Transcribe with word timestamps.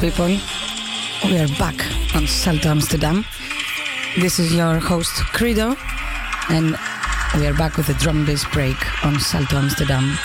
people, 0.00 0.26
we 1.24 1.38
are 1.38 1.48
back 1.58 1.74
on 2.14 2.24
Salto 2.26 2.68
Amsterdam. 2.68 3.24
This 4.20 4.38
is 4.38 4.54
your 4.54 4.78
host, 4.78 5.10
Kredo, 5.34 5.76
and 6.50 6.76
we 7.40 7.46
are 7.48 7.54
back 7.54 7.76
with 7.76 7.88
a 7.88 7.94
drum 7.94 8.24
bass 8.24 8.44
break 8.52 8.76
on 9.04 9.18
Salto 9.18 9.56
Amsterdam. 9.56 10.16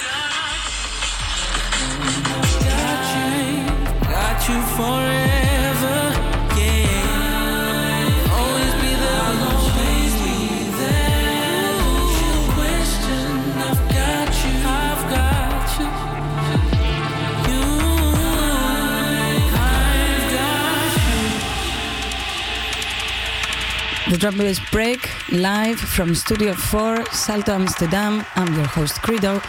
The 24.14 24.19
drum 24.19 24.38
bass 24.38 24.59
break 24.69 25.09
live 25.31 25.80
from 25.80 26.14
Studio 26.14 26.53
4, 26.53 27.03
Salto 27.08 27.52
Amsterdam. 27.52 28.23
I'm 28.36 28.53
your 28.53 28.67
host, 28.67 28.97
Kredo, 28.97 29.42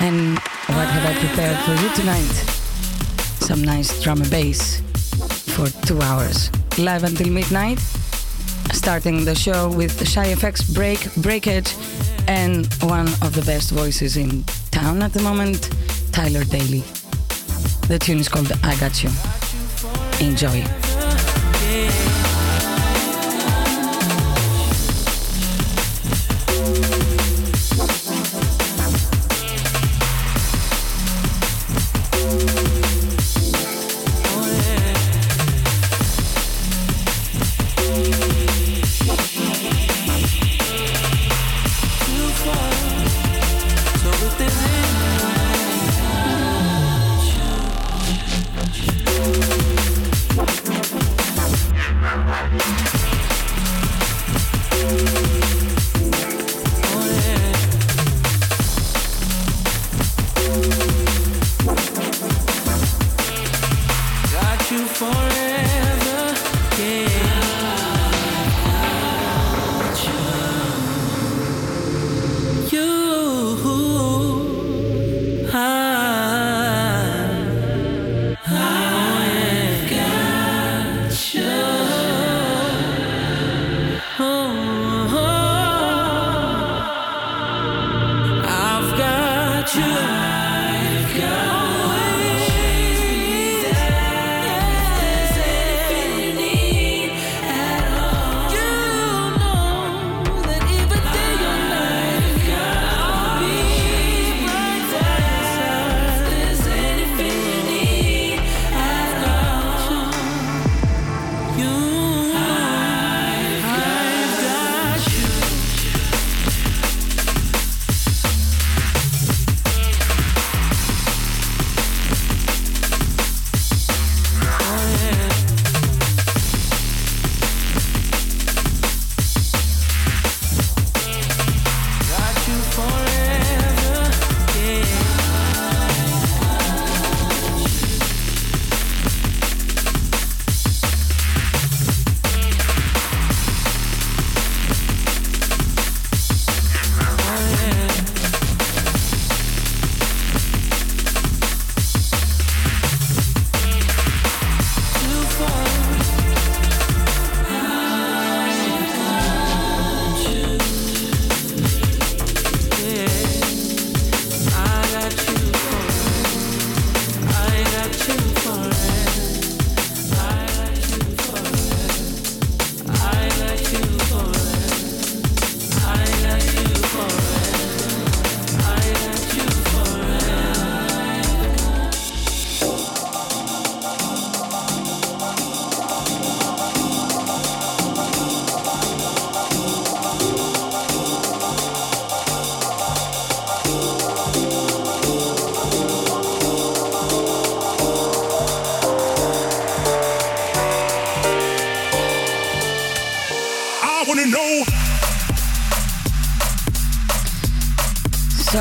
and 0.00 0.38
what 0.38 0.88
have 0.88 1.04
I 1.04 1.18
prepared 1.18 1.58
for 1.66 1.72
you 1.72 1.94
tonight? 1.94 2.32
Some 3.44 3.62
nice 3.62 4.00
drum 4.02 4.22
and 4.22 4.30
bass 4.30 4.80
for 5.54 5.68
two 5.86 6.00
hours, 6.00 6.50
live 6.78 7.04
until 7.04 7.28
midnight. 7.28 7.78
Starting 8.72 9.26
the 9.26 9.34
show 9.34 9.70
with 9.70 10.08
Shy 10.08 10.32
FX 10.32 10.74
break, 10.74 11.14
breakage, 11.16 11.74
and 12.26 12.72
one 12.82 13.06
of 13.20 13.34
the 13.34 13.42
best 13.42 13.70
voices 13.70 14.16
in 14.16 14.44
town 14.70 15.02
at 15.02 15.12
the 15.12 15.20
moment, 15.20 15.68
Tyler 16.10 16.44
Daley. 16.44 16.84
The 17.88 17.98
tune 18.00 18.20
is 18.20 18.30
called 18.30 18.50
I 18.62 18.76
Got 18.76 19.04
You. 19.04 19.10
Enjoy. 20.26 20.79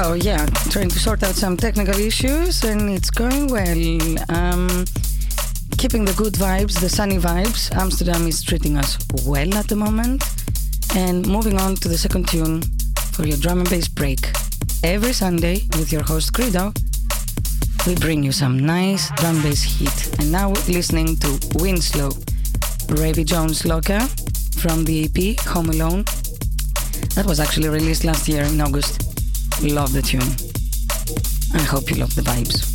So 0.09 0.15
yeah, 0.15 0.43
trying 0.71 0.89
to 0.89 0.97
sort 0.97 1.21
out 1.21 1.35
some 1.35 1.55
technical 1.55 1.93
issues, 1.93 2.63
and 2.63 2.89
it's 2.89 3.11
going 3.11 3.45
well. 3.45 3.77
Um, 4.29 4.85
keeping 5.77 6.03
the 6.03 6.15
good 6.17 6.33
vibes, 6.33 6.79
the 6.79 6.89
sunny 6.89 7.19
vibes. 7.19 7.71
Amsterdam 7.75 8.25
is 8.25 8.41
treating 8.41 8.75
us 8.75 8.97
well 9.23 9.53
at 9.53 9.67
the 9.67 9.75
moment. 9.75 10.23
And 10.95 11.27
moving 11.27 11.59
on 11.61 11.75
to 11.75 11.87
the 11.87 11.95
second 11.95 12.27
tune 12.27 12.63
for 13.11 13.27
your 13.27 13.37
drum 13.37 13.59
and 13.59 13.69
bass 13.69 13.87
break. 13.87 14.17
Every 14.83 15.13
Sunday 15.13 15.61
with 15.77 15.91
your 15.91 16.01
host 16.01 16.33
Kredo, 16.33 16.75
we 17.85 17.93
bring 17.93 18.23
you 18.23 18.31
some 18.31 18.57
nice 18.57 19.11
drum 19.11 19.35
and 19.35 19.43
bass 19.43 19.61
heat. 19.61 20.19
And 20.19 20.31
now 20.31 20.53
listening 20.67 21.17
to 21.17 21.39
Winslow, 21.59 22.09
Davy 22.87 23.23
Jones 23.25 23.63
Locker 23.63 23.99
from 24.57 24.85
the 24.85 25.05
EP 25.05 25.39
Home 25.53 25.69
Alone. 25.69 26.03
That 27.13 27.27
was 27.27 27.39
actually 27.39 27.69
released 27.69 28.05
last 28.05 28.27
year 28.27 28.41
in 28.41 28.59
August. 28.59 28.98
Love 29.61 29.91
the 29.91 30.01
tune. 30.01 30.21
I 31.53 31.61
hope 31.63 31.89
you 31.89 31.97
love 31.97 32.15
the 32.15 32.21
vibes. 32.21 32.68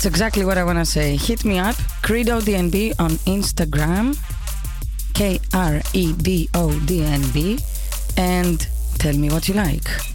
That's 0.00 0.14
exactly 0.14 0.46
what 0.46 0.56
I 0.56 0.64
want 0.64 0.78
to 0.78 0.86
say. 0.86 1.14
Hit 1.18 1.44
me 1.44 1.58
up, 1.58 1.74
Kredo 2.00 2.40
DNB 2.40 2.98
on 2.98 3.10
Instagram, 3.28 4.16
K 5.12 5.38
R 5.52 5.82
E 5.92 6.14
D 6.14 6.48
O 6.54 6.72
D 6.86 7.02
N 7.02 7.20
B, 7.34 7.58
and 8.16 8.66
tell 8.98 9.14
me 9.14 9.28
what 9.28 9.46
you 9.46 9.52
like. 9.52 10.09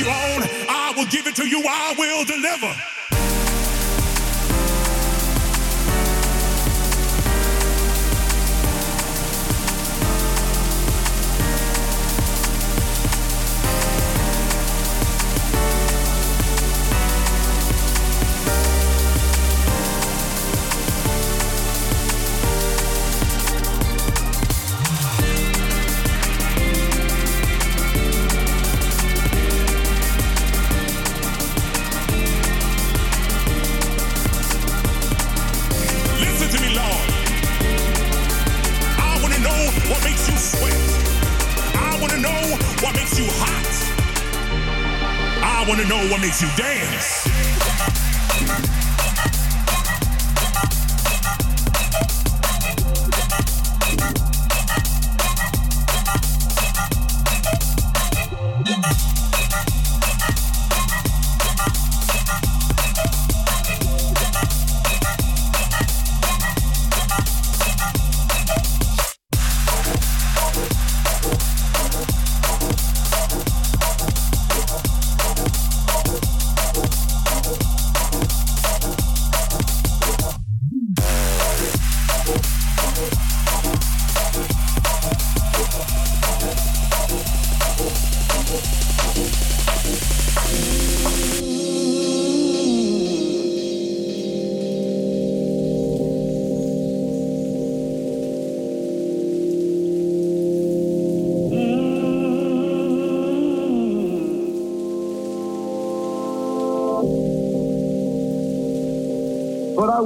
You 0.00 0.06
on, 0.06 0.42
I 0.68 0.92
will 0.96 1.06
give 1.06 1.26
it 1.26 1.36
to 1.36 1.46
you. 1.46 1.62
I 1.66 1.94
will 1.96 2.24
deliver. 2.24 2.95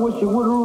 But 0.00 0.06
I 0.06 0.14
wish 0.14 0.22
it 0.22 0.59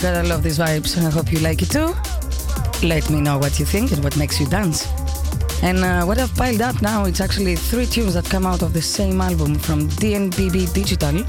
god, 0.00 0.16
I 0.16 0.22
love 0.22 0.42
these 0.42 0.58
vibes. 0.58 0.96
and 0.96 1.06
I 1.06 1.10
hope 1.10 1.30
you 1.30 1.40
like 1.40 1.60
it 1.60 1.70
too. 1.70 1.94
Let 2.86 3.10
me 3.10 3.20
know 3.20 3.36
what 3.38 3.58
you 3.58 3.66
think 3.66 3.92
and 3.92 4.02
what 4.02 4.16
makes 4.16 4.40
you 4.40 4.46
dance. 4.46 4.86
And 5.62 5.78
uh, 5.78 6.04
what 6.04 6.18
I've 6.18 6.34
piled 6.36 6.62
up 6.62 6.80
now, 6.80 7.04
it's 7.04 7.20
actually 7.20 7.56
three 7.56 7.84
tunes 7.84 8.14
that 8.14 8.24
come 8.24 8.46
out 8.46 8.62
of 8.62 8.72
the 8.72 8.80
same 8.80 9.20
album 9.20 9.56
from 9.56 9.88
DNBB 9.88 10.72
Digital. 10.72 11.22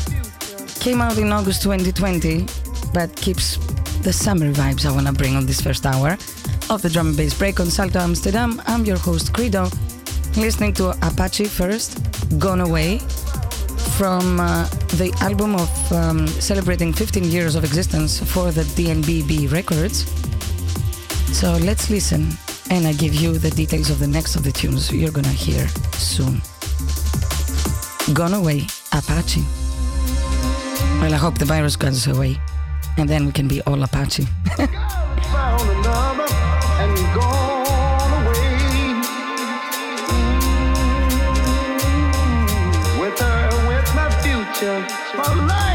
Came 0.79 1.01
out 1.01 1.17
in 1.17 1.33
August 1.33 1.63
2020, 1.63 2.45
but 2.93 3.13
keeps 3.17 3.57
the 4.03 4.13
summer 4.13 4.53
vibes 4.53 4.85
I 4.85 4.91
want 4.91 5.07
to 5.07 5.13
bring 5.13 5.35
on 5.35 5.45
this 5.45 5.59
first 5.59 5.85
hour 5.85 6.17
of 6.69 6.81
the 6.81 6.89
drum 6.89 7.07
and 7.07 7.17
bass 7.17 7.37
break 7.37 7.59
on 7.59 7.65
Salto 7.65 7.99
Amsterdam. 7.99 8.61
I'm 8.67 8.85
your 8.85 8.97
host, 8.97 9.33
Kredo. 9.33 9.69
Listening 10.37 10.73
to 10.75 10.91
Apache 11.05 11.45
first, 11.45 11.99
Gone 12.39 12.61
Away, 12.61 12.99
from 13.97 14.39
uh, 14.39 14.65
the 14.98 15.12
album 15.21 15.55
of 15.55 15.91
um, 15.91 16.27
celebrating 16.27 16.91
15 16.93 17.24
years 17.24 17.55
of 17.55 17.63
existence 17.63 18.19
for 18.19 18.51
the 18.51 18.63
DNBB 18.63 19.51
records. 19.51 20.10
So 21.38 21.53
let's 21.63 21.89
listen, 21.89 22.29
and 22.69 22.86
I 22.86 22.93
give 22.93 23.13
you 23.13 23.38
the 23.38 23.50
details 23.51 23.89
of 23.89 24.00
the 24.00 24.07
next 24.07 24.36
of 24.36 24.43
the 24.43 24.51
tunes 24.51 24.91
you're 24.91 25.12
gonna 25.12 25.29
hear 25.29 25.67
soon. 25.93 26.41
Gone 28.13 28.33
away, 28.33 28.67
Apache. 28.91 29.43
Well, 31.00 31.13
I 31.13 31.17
hope 31.17 31.38
the 31.38 31.45
virus 31.45 31.75
goes 31.75 32.07
away, 32.07 32.38
and 32.98 33.07
then 33.07 33.25
we 33.25 33.31
can 33.31 33.48
be 33.48 33.62
all 33.62 33.81
Apache. 33.83 34.27
my 45.17 45.33
life 45.45 45.70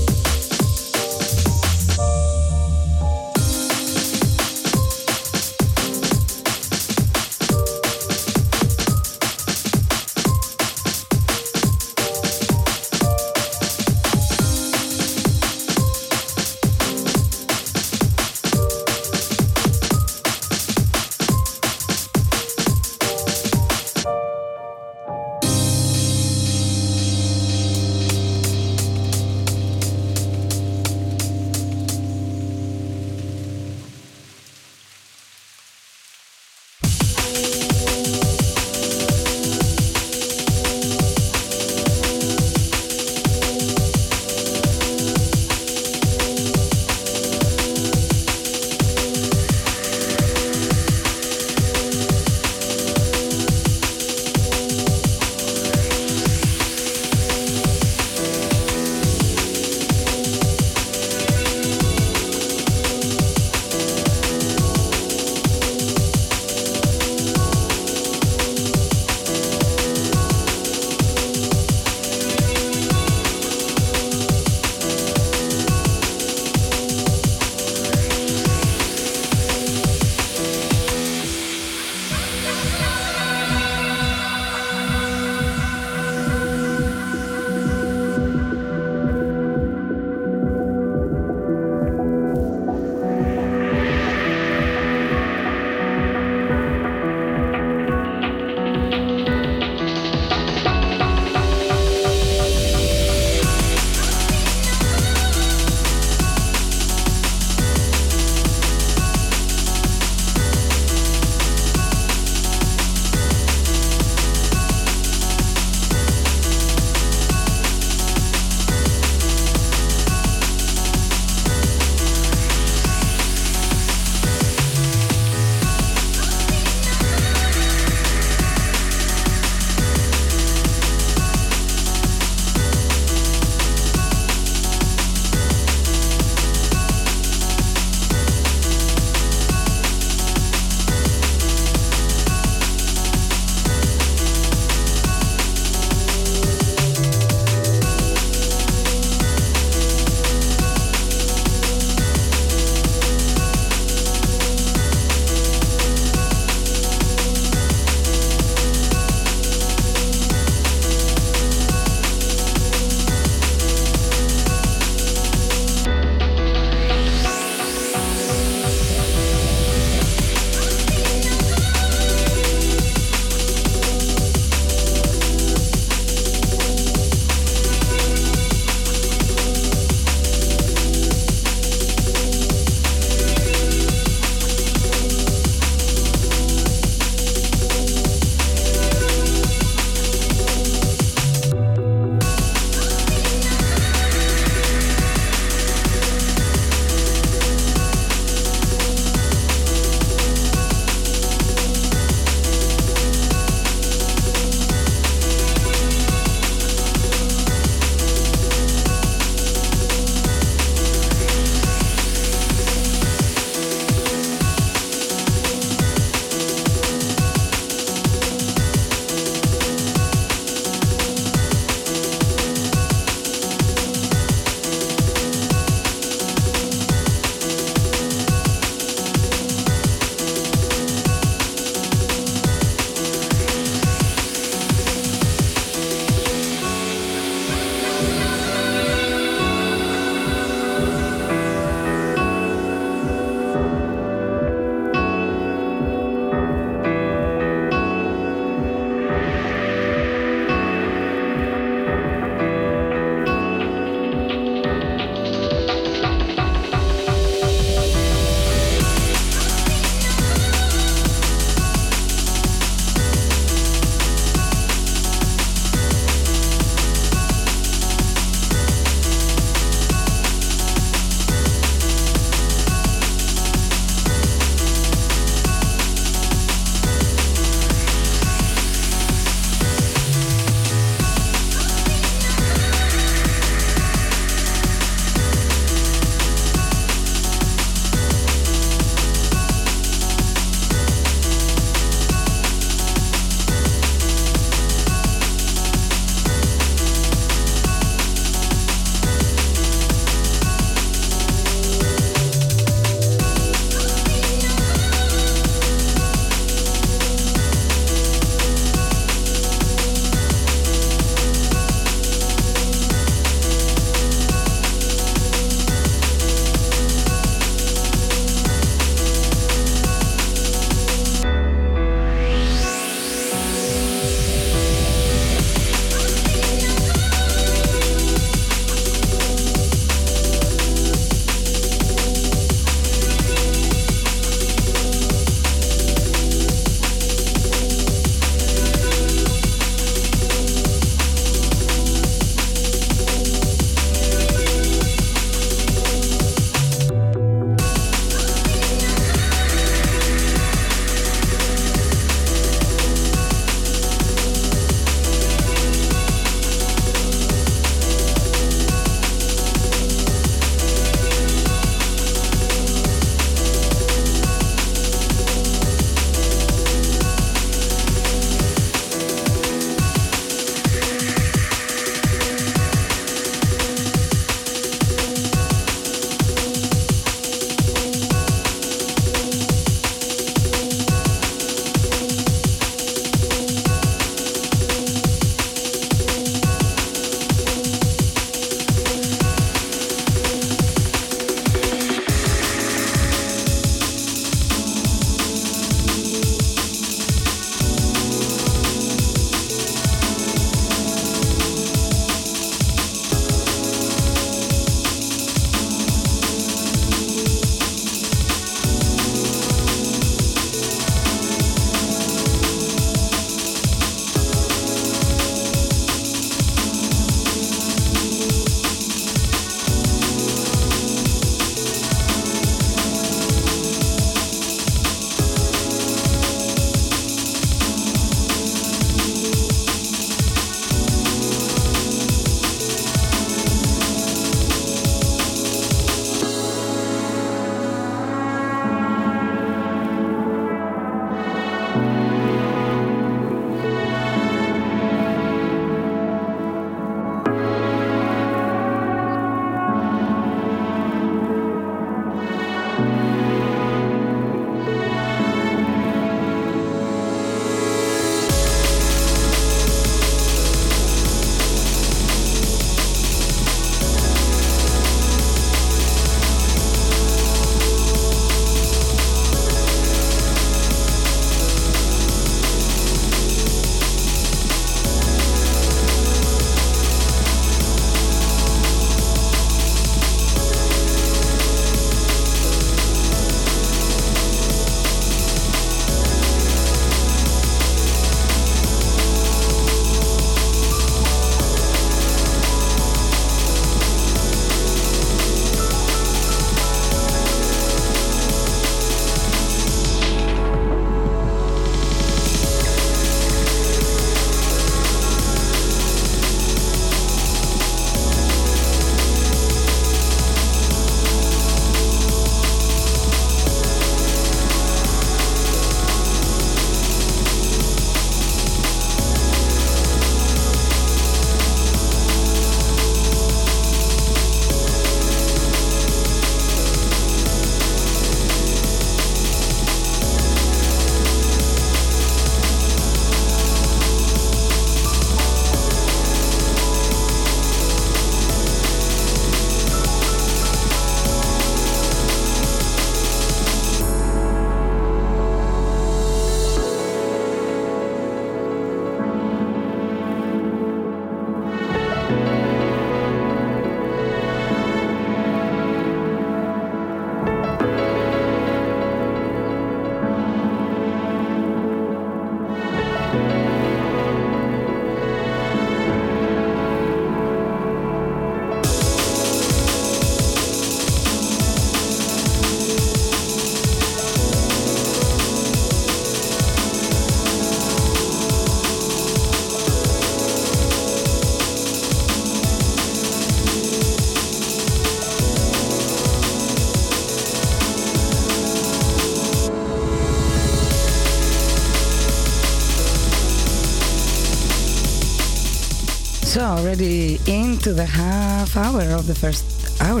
already 596.48 597.18
into 597.26 597.74
the 597.74 597.84
half 597.84 598.56
hour 598.56 598.80
of 598.94 599.06
the 599.06 599.14
first 599.14 599.80
hour 599.82 600.00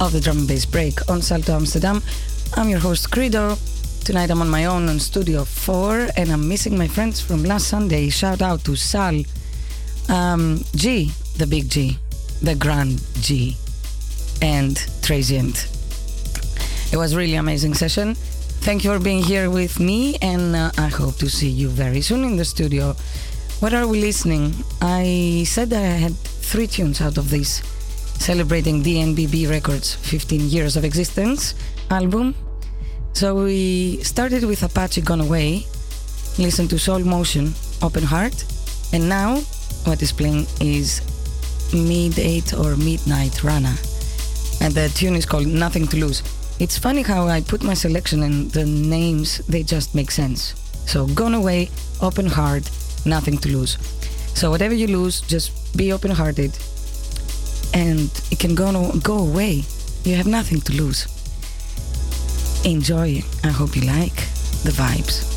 of 0.00 0.12
the 0.12 0.20
drum 0.20 0.38
and 0.38 0.48
bass 0.48 0.64
break 0.64 1.10
on 1.10 1.20
Salto 1.20 1.52
Amsterdam. 1.52 2.00
I'm 2.54 2.68
your 2.68 2.78
host, 2.78 3.10
Kredo. 3.10 3.58
Tonight 4.04 4.30
I'm 4.30 4.40
on 4.40 4.48
my 4.48 4.66
own 4.66 4.88
on 4.88 5.00
Studio 5.00 5.44
4 5.44 6.10
and 6.16 6.30
I'm 6.30 6.46
missing 6.46 6.78
my 6.78 6.86
friends 6.86 7.20
from 7.20 7.42
last 7.42 7.66
Sunday. 7.66 8.10
Shout 8.10 8.42
out 8.42 8.64
to 8.64 8.76
Sal, 8.76 9.22
um, 10.08 10.62
G, 10.76 11.10
the 11.36 11.48
big 11.48 11.68
G, 11.68 11.98
the 12.40 12.54
grand 12.54 13.02
G, 13.20 13.56
and 14.40 14.76
Transient. 15.02 15.66
It 16.92 16.96
was 16.96 17.16
really 17.16 17.34
amazing 17.34 17.74
session. 17.74 18.14
Thank 18.62 18.84
you 18.84 18.92
for 18.92 19.02
being 19.02 19.24
here 19.24 19.50
with 19.50 19.80
me 19.80 20.16
and 20.22 20.54
uh, 20.54 20.70
I 20.78 20.86
hope 20.86 21.16
to 21.16 21.28
see 21.28 21.48
you 21.48 21.68
very 21.68 22.02
soon 22.02 22.22
in 22.22 22.36
the 22.36 22.44
studio. 22.44 22.94
What 23.62 23.74
are 23.74 23.86
we 23.86 24.00
listening? 24.00 24.52
I 24.80 25.44
said 25.46 25.70
that 25.70 25.84
I 25.84 25.94
had 25.94 26.16
three 26.16 26.66
tunes 26.66 27.00
out 27.00 27.16
of 27.16 27.30
this 27.30 27.62
celebrating 28.18 28.82
DNBB 28.82 29.48
Records 29.48 29.94
15 29.94 30.48
years 30.48 30.76
of 30.76 30.84
existence 30.84 31.54
album. 31.88 32.34
So 33.12 33.44
we 33.44 33.98
started 34.02 34.42
with 34.42 34.64
Apache 34.64 35.02
Gone 35.02 35.20
Away, 35.20 35.64
listened 36.40 36.70
to 36.70 36.78
Soul 36.80 37.04
Motion, 37.04 37.54
Open 37.82 38.02
Heart, 38.02 38.34
and 38.92 39.08
now 39.08 39.36
what 39.84 40.02
is 40.02 40.10
playing 40.10 40.48
is 40.60 41.00
Midnight 41.72 42.54
or 42.54 42.74
Midnight 42.74 43.44
Rana. 43.44 43.76
And 44.60 44.74
the 44.74 44.90
tune 44.92 45.14
is 45.14 45.24
called 45.24 45.46
Nothing 45.46 45.86
to 45.86 45.98
Lose. 45.98 46.24
It's 46.58 46.78
funny 46.78 47.02
how 47.02 47.28
I 47.28 47.40
put 47.42 47.62
my 47.62 47.74
selection 47.74 48.24
and 48.24 48.50
the 48.50 48.64
names, 48.64 49.38
they 49.46 49.62
just 49.62 49.94
make 49.94 50.10
sense. 50.10 50.54
So 50.88 51.06
Gone 51.06 51.34
Away, 51.34 51.70
Open 52.00 52.26
Heart, 52.26 52.68
Nothing 53.04 53.38
to 53.38 53.48
Lose. 53.48 53.78
So 54.34 54.50
whatever 54.50 54.74
you 54.74 54.86
lose, 54.86 55.20
just 55.20 55.76
be 55.76 55.92
open 55.92 56.10
hearted 56.10 56.56
and 57.74 58.10
it 58.30 58.38
can 58.38 58.54
go, 58.54 58.70
no, 58.70 58.92
go 59.02 59.18
away. 59.18 59.64
You 60.04 60.16
have 60.16 60.26
nothing 60.26 60.60
to 60.62 60.72
lose. 60.72 61.06
Enjoy. 62.64 63.22
I 63.44 63.48
hope 63.48 63.76
you 63.76 63.82
like 63.82 64.16
the 64.64 64.72
vibes. 64.72 65.31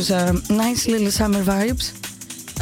Those 0.00 0.12
um, 0.12 0.42
nice 0.48 0.88
little 0.88 1.10
summer 1.10 1.42
vibes. 1.42 1.92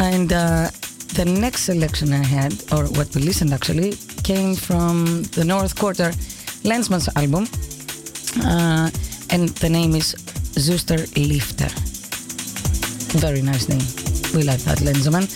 And 0.01 0.33
uh, 0.33 0.71
the 1.15 1.25
next 1.25 1.67
selection 1.67 2.13
I 2.13 2.25
had, 2.25 2.53
or 2.73 2.87
what 2.99 3.15
we 3.15 3.23
listened 3.23 3.53
actually, 3.53 3.93
came 4.25 4.57
from 4.57 5.23
the 5.37 5.45
North 5.45 5.79
Quarter 5.79 6.11
Lenzman's 6.65 7.09
album. 7.15 7.47
Uh, 8.45 8.91
and 9.31 9.51
the 9.61 9.69
name 9.69 9.95
is 9.95 10.17
Zuster 10.57 10.99
Lifter. 11.15 11.71
Very 13.21 13.43
nice 13.43 13.69
name. 13.69 13.87
We 14.35 14.43
like 14.43 14.65
that, 14.65 14.79
Lensman. 14.79 15.31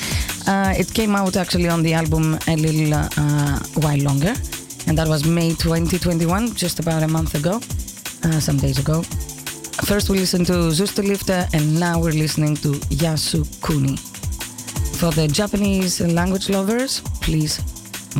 Uh, 0.48 0.74
it 0.76 0.92
came 0.92 1.14
out 1.14 1.36
actually 1.36 1.68
on 1.68 1.84
the 1.84 1.94
album 1.94 2.36
a 2.48 2.56
little 2.56 2.94
uh, 2.94 3.60
while 3.80 4.02
longer, 4.02 4.34
and 4.88 4.98
that 4.98 5.06
was 5.06 5.24
May 5.24 5.50
2021, 5.50 6.56
just 6.56 6.80
about 6.80 7.04
a 7.04 7.08
month 7.08 7.36
ago, 7.36 7.60
uh, 8.24 8.40
some 8.40 8.56
days 8.56 8.80
ago. 8.80 9.04
First, 9.84 10.08
we 10.08 10.18
listened 10.18 10.46
to 10.46 10.70
Zusterlifter, 10.70 11.52
and 11.52 11.78
now 11.78 12.00
we're 12.00 12.12
listening 12.12 12.54
to 12.56 12.72
Yasukuni. 13.02 13.98
For 14.98 15.10
the 15.10 15.26
Japanese 15.26 16.00
language 16.00 16.48
lovers, 16.48 17.00
please 17.20 17.58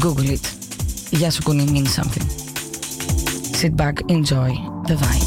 Google 0.00 0.28
it. 0.28 0.42
Yasukuni 1.12 1.70
means 1.70 1.94
something. 1.94 2.28
Sit 3.54 3.76
back, 3.76 4.00
enjoy 4.10 4.50
the 4.88 4.94
vibes. 4.94 5.21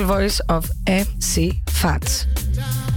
Beautiful 0.00 0.22
voice 0.22 0.40
of 0.48 0.70
MC 0.86 1.62
Fats 1.66 2.26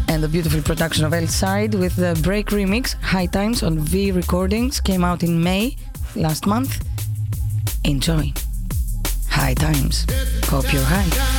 and 0.07 0.23
the 0.23 0.27
beautiful 0.29 0.61
production 0.61 1.03
of 1.03 1.13
L-Side 1.13 1.73
with 1.73 1.95
the 1.97 2.17
break 2.23 2.47
remix 2.47 2.93
High 3.01 3.25
Times 3.25 3.61
on 3.61 3.77
V 3.79 4.11
Recordings 4.11 4.79
came 4.79 5.03
out 5.03 5.21
in 5.21 5.43
May 5.43 5.75
last 6.15 6.45
month. 6.45 6.81
Enjoy. 7.83 8.31
High 9.27 9.53
Times. 9.53 10.05
Hope 10.45 10.71
you're 10.71 10.81
high. 10.81 11.32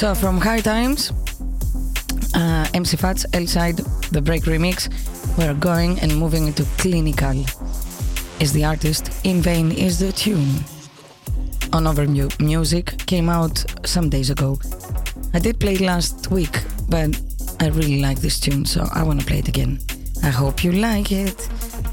So 0.00 0.14
from 0.14 0.38
High 0.38 0.62
Times, 0.62 1.12
uh, 2.34 2.66
MC 2.72 2.96
Fats, 2.96 3.26
L-Side, 3.34 3.76
the 4.12 4.22
Break 4.22 4.44
Remix, 4.44 4.88
we're 5.36 5.52
going 5.52 6.00
and 6.00 6.16
moving 6.16 6.46
into 6.46 6.64
Clinical. 6.78 7.44
Is 8.40 8.50
the 8.54 8.64
artist, 8.64 9.10
In 9.24 9.42
Vain 9.42 9.70
is 9.70 9.98
the 9.98 10.10
tune. 10.10 10.64
On 11.74 11.86
Over 11.86 12.06
Mu- 12.06 12.30
Music 12.38 12.96
came 13.04 13.28
out 13.28 13.62
some 13.84 14.08
days 14.08 14.30
ago. 14.30 14.58
I 15.34 15.38
did 15.38 15.60
play 15.60 15.74
it 15.74 15.82
last 15.82 16.30
week, 16.30 16.62
but 16.88 17.20
I 17.60 17.68
really 17.68 18.00
like 18.00 18.22
this 18.22 18.40
tune, 18.40 18.64
so 18.64 18.88
I 18.94 19.02
want 19.02 19.20
to 19.20 19.26
play 19.26 19.40
it 19.40 19.48
again. 19.48 19.80
I 20.22 20.30
hope 20.30 20.64
you 20.64 20.72
like 20.72 21.12
it. 21.12 21.36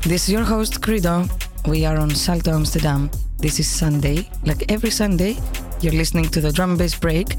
This 0.03 0.23
is 0.23 0.29
your 0.29 0.45
host, 0.45 0.79
Kredo. 0.79 1.27
We 1.67 1.83
are 1.85 1.97
on 1.97 2.11
Salto 2.11 2.53
Amsterdam. 2.53 3.11
This 3.37 3.59
is 3.59 3.67
Sunday. 3.67 4.29
Like 4.45 4.71
every 4.71 4.91
Sunday, 4.91 5.35
you're 5.81 5.91
listening 5.91 6.29
to 6.29 6.39
the 6.39 6.53
drum 6.53 6.77
bass 6.77 6.97
break 6.97 7.35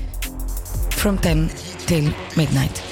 from 0.98 1.16
10 1.18 1.48
till 1.86 2.12
midnight. 2.36 2.87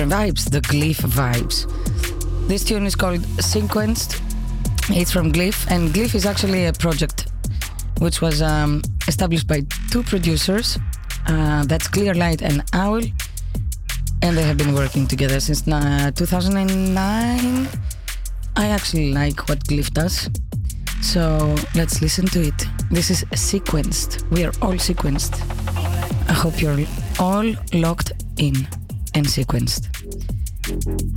Different 0.00 0.36
vibes, 0.36 0.50
the 0.50 0.60
Glyph 0.60 1.02
vibes. 1.10 1.66
This 2.48 2.64
tune 2.64 2.86
is 2.86 2.94
called 2.94 3.20
Sequenced. 3.38 4.20
It's 4.88 5.12
from 5.12 5.30
Glyph, 5.30 5.70
and 5.70 5.90
Glyph 5.90 6.14
is 6.14 6.24
actually 6.24 6.64
a 6.66 6.72
project 6.72 7.26
which 7.98 8.22
was 8.22 8.40
um, 8.40 8.80
established 9.08 9.46
by 9.46 9.60
two 9.90 10.02
producers. 10.04 10.78
Uh, 11.26 11.64
that's 11.66 11.86
Clearlight 11.86 12.40
and 12.40 12.64
Owl, 12.72 13.02
and 14.22 14.36
they 14.36 14.42
have 14.42 14.56
been 14.56 14.74
working 14.74 15.06
together 15.06 15.38
since 15.38 15.68
uh, 15.68 16.10
2009. 16.14 17.68
I 18.56 18.66
actually 18.68 19.12
like 19.12 19.50
what 19.50 19.58
Glyph 19.64 19.90
does, 19.92 20.30
so 21.02 21.54
let's 21.74 22.00
listen 22.00 22.24
to 22.28 22.40
it. 22.40 22.66
This 22.90 23.10
is 23.10 23.24
sequenced. 23.34 24.22
We 24.30 24.44
are 24.44 24.52
all 24.62 24.78
sequenced. 24.78 25.34
I 26.26 26.32
hope 26.32 26.62
you're 26.62 26.86
all 27.18 27.54
locked 27.74 28.12
in 28.38 28.66
and 29.14 29.26
sequenced. 29.26 29.89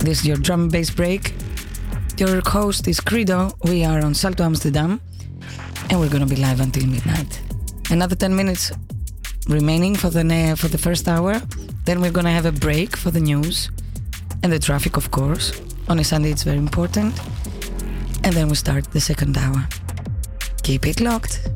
This 0.04 0.20
is 0.20 0.26
your 0.26 0.36
drum 0.36 0.64
and 0.64 0.72
bass 0.72 0.90
break. 0.90 1.32
Your 2.18 2.42
host 2.44 2.86
is 2.88 3.00
Kredo. 3.00 3.54
We 3.64 3.86
are 3.86 4.04
on 4.04 4.12
Salto 4.12 4.44
Amsterdam 4.44 5.00
and 5.88 5.98
we're 5.98 6.10
gonna 6.10 6.26
be 6.26 6.36
live 6.36 6.60
until 6.60 6.86
midnight. 6.86 7.40
Another 7.90 8.14
10 8.14 8.36
minutes 8.36 8.70
remaining 9.48 9.96
for 9.96 10.10
the 10.10 10.54
for 10.58 10.68
the 10.68 10.76
first 10.76 11.08
hour. 11.08 11.40
Then 11.86 12.02
we're 12.02 12.12
gonna 12.12 12.32
have 12.32 12.44
a 12.44 12.52
break 12.52 12.96
for 12.98 13.10
the 13.10 13.20
news. 13.20 13.70
and 14.42 14.52
the 14.52 14.58
traffic, 14.58 14.98
of 14.98 15.10
course. 15.10 15.52
On 15.88 15.98
a 15.98 16.04
Sunday, 16.04 16.30
it's 16.30 16.42
very 16.42 16.58
important. 16.58 17.18
And 18.24 18.34
then 18.34 18.48
we 18.48 18.56
start 18.56 18.84
the 18.92 19.00
second 19.00 19.38
hour. 19.38 19.66
Keep 20.62 20.86
it 20.86 21.00
locked. 21.00 21.53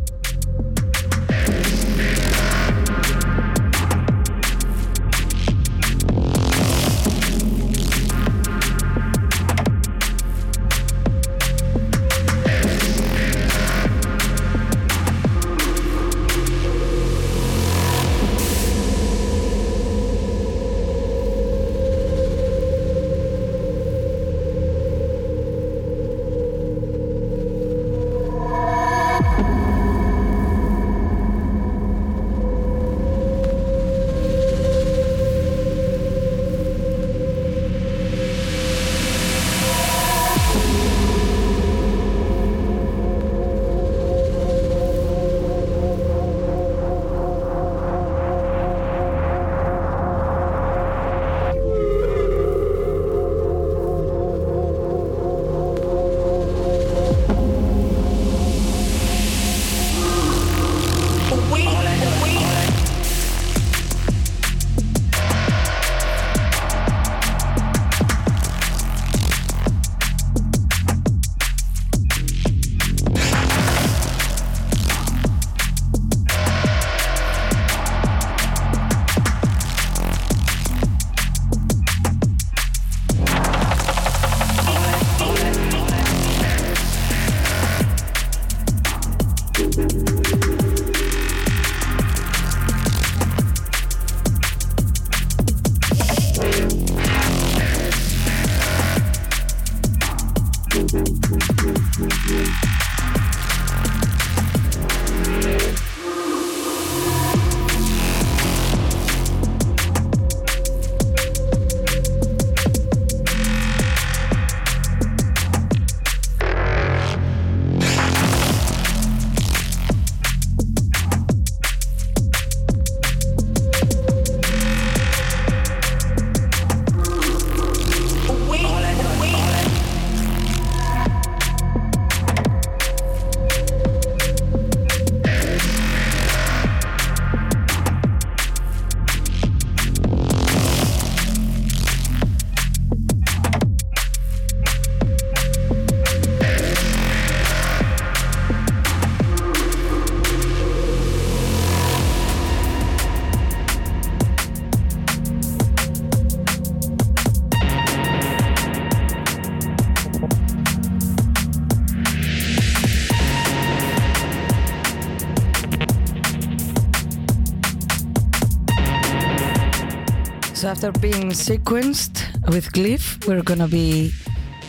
After 170.78 171.00
being 171.00 171.30
sequenced 171.30 172.22
with 172.54 172.70
Glyph, 172.72 173.26
we're 173.26 173.42
gonna 173.42 173.66
be 173.66 174.12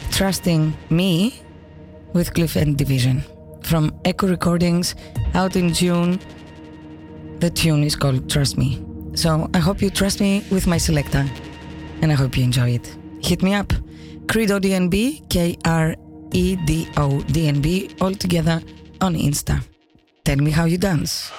trusting 0.09 0.73
me 0.89 1.39
with 2.13 2.33
Glyph 2.33 2.59
and 2.59 2.75
Division 2.75 3.23
from 3.61 3.93
Echo 4.05 4.27
Recordings 4.27 4.95
out 5.35 5.55
in 5.55 5.71
June. 5.71 6.19
The 7.37 7.51
tune 7.51 7.83
is 7.83 7.95
called 7.95 8.27
Trust 8.27 8.57
Me. 8.57 8.83
So 9.13 9.51
I 9.53 9.59
hope 9.59 9.83
you 9.83 9.91
trust 9.91 10.19
me 10.19 10.43
with 10.49 10.65
my 10.65 10.79
selector 10.79 11.29
and 12.01 12.11
I 12.11 12.15
hope 12.15 12.35
you 12.35 12.43
enjoy 12.43 12.71
it. 12.71 12.97
Hit 13.21 13.43
me 13.43 13.53
up. 13.53 13.67
Kredo 14.25 14.59
DNB, 14.59 15.29
K 15.29 15.59
R 15.63 15.95
E 16.33 16.55
D 16.55 16.87
O 16.97 17.21
D 17.21 17.47
N 17.47 17.61
B, 17.61 17.91
all 18.01 18.15
together 18.15 18.63
on 18.99 19.13
Insta. 19.13 19.61
Tell 20.25 20.37
me 20.37 20.49
how 20.49 20.65
you 20.65 20.79
dance. 20.79 21.31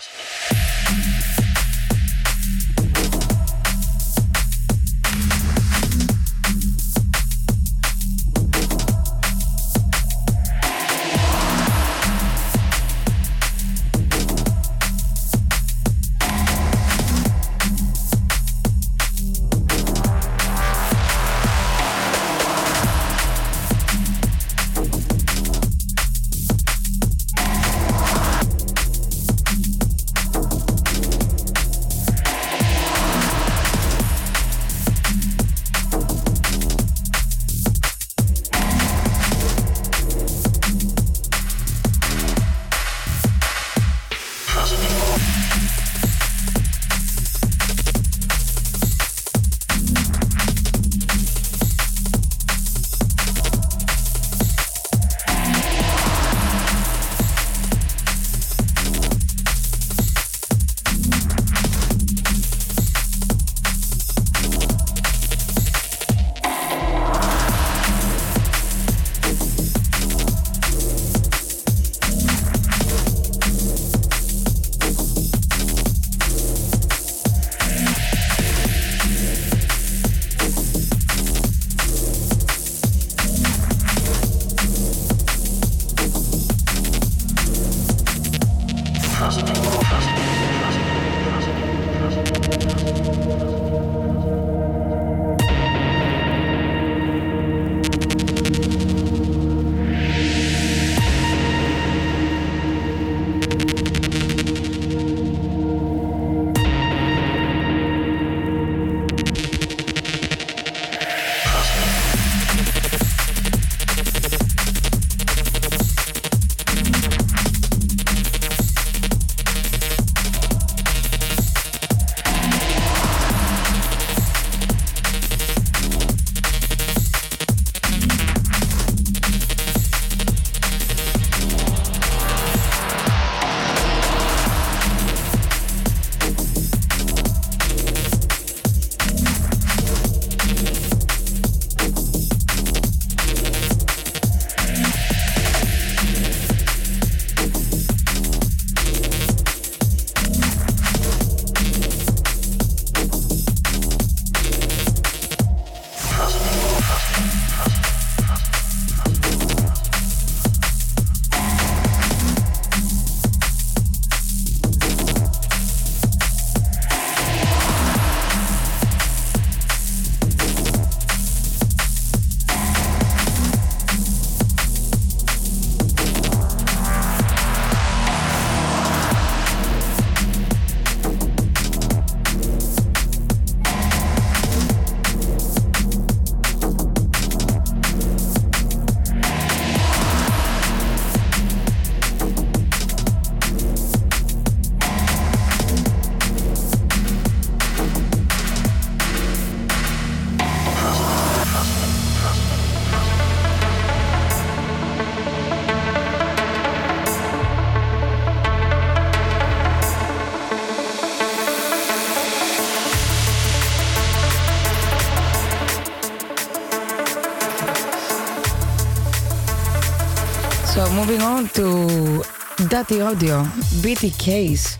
Dirty 222.70 223.00
Audio, 223.00 223.42
BTK's 223.82 224.78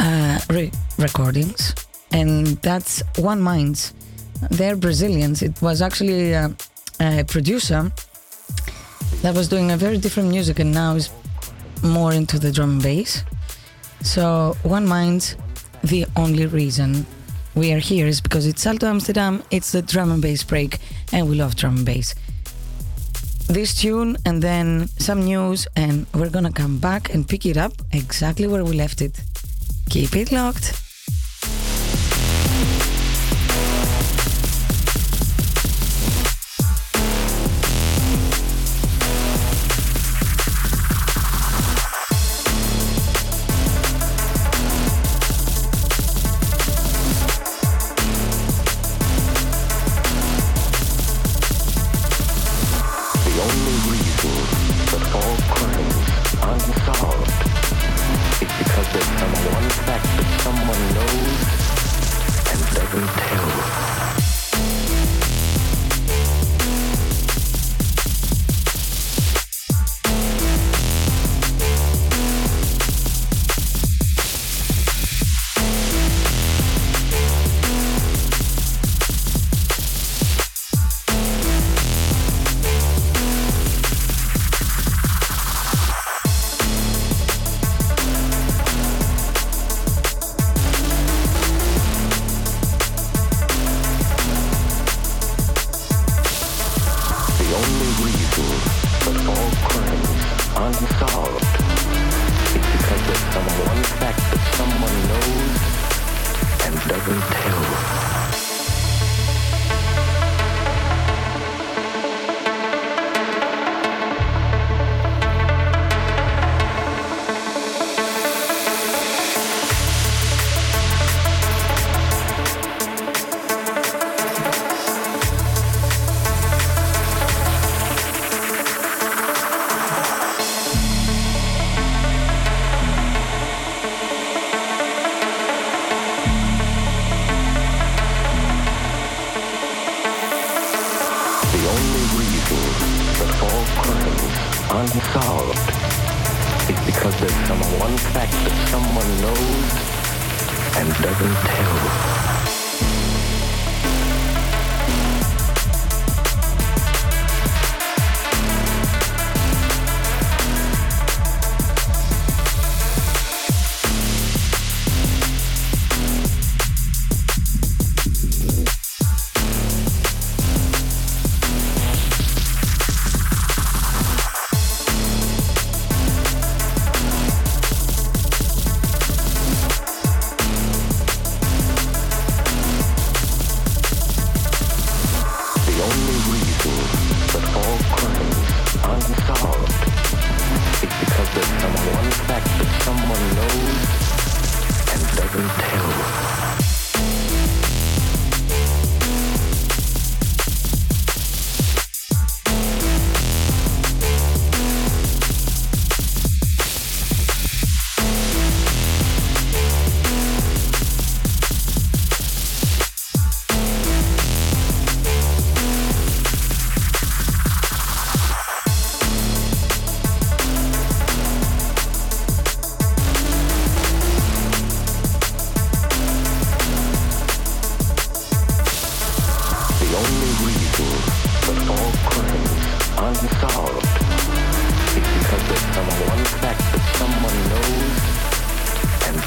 uh, 0.00 0.40
re- 0.50 0.72
recordings, 0.98 1.72
and 2.10 2.48
that's 2.62 3.00
One 3.18 3.40
Minds. 3.40 3.94
They're 4.50 4.74
Brazilians. 4.74 5.40
It 5.40 5.62
was 5.62 5.82
actually 5.82 6.34
uh, 6.34 6.48
a 6.98 7.22
producer 7.22 7.92
that 9.22 9.36
was 9.36 9.46
doing 9.46 9.70
a 9.70 9.76
very 9.76 9.98
different 9.98 10.30
music, 10.30 10.58
and 10.58 10.74
now 10.74 10.96
is 10.96 11.10
more 11.80 12.12
into 12.12 12.40
the 12.40 12.50
drum 12.50 12.70
and 12.70 12.82
bass. 12.82 13.22
So 14.02 14.56
One 14.64 14.84
Minds, 14.84 15.36
the 15.84 16.06
only 16.16 16.46
reason 16.46 17.06
we 17.54 17.72
are 17.72 17.78
here 17.78 18.08
is 18.08 18.20
because 18.20 18.48
it's 18.48 18.62
Salto 18.62 18.88
Amsterdam. 18.88 19.44
It's 19.52 19.70
the 19.70 19.80
drum 19.80 20.10
and 20.10 20.20
bass 20.20 20.42
break, 20.42 20.80
and 21.12 21.30
we 21.30 21.36
love 21.36 21.54
drum 21.54 21.76
and 21.76 21.86
bass 21.86 22.15
this 23.48 23.74
tune 23.74 24.16
and 24.24 24.42
then 24.42 24.88
some 24.98 25.24
news, 25.24 25.66
and 25.76 26.06
we're 26.14 26.30
gonna 26.30 26.52
come 26.52 26.78
back 26.78 27.12
and 27.14 27.26
pick 27.28 27.46
it 27.46 27.56
up 27.56 27.72
exactly 27.92 28.46
where 28.46 28.64
we 28.64 28.72
left 28.72 29.00
it. 29.00 29.20
Keep 29.90 30.16
it 30.16 30.32
locked. 30.32 30.85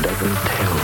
Tell. 0.02 0.76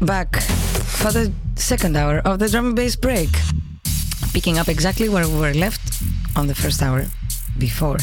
Back 0.00 0.40
for 0.40 1.12
the 1.12 1.32
second 1.56 1.96
hour 1.96 2.18
of 2.18 2.38
the 2.38 2.48
drum 2.48 2.66
and 2.66 2.76
bass 2.76 2.96
break, 2.96 3.30
picking 4.32 4.58
up 4.58 4.68
exactly 4.68 5.08
where 5.08 5.26
we 5.26 5.38
were 5.38 5.54
left 5.54 6.02
on 6.36 6.46
the 6.46 6.54
first 6.54 6.82
hour 6.82 7.06
before. 7.58 7.98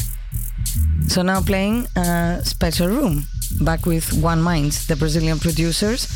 So 1.08 1.22
now 1.22 1.40
playing 1.40 1.86
a 1.96 2.40
special 2.44 2.88
room, 2.88 3.24
back 3.60 3.86
with 3.86 4.12
One 4.12 4.42
Minds, 4.42 4.86
the 4.86 4.96
Brazilian 4.96 5.38
producers, 5.38 6.06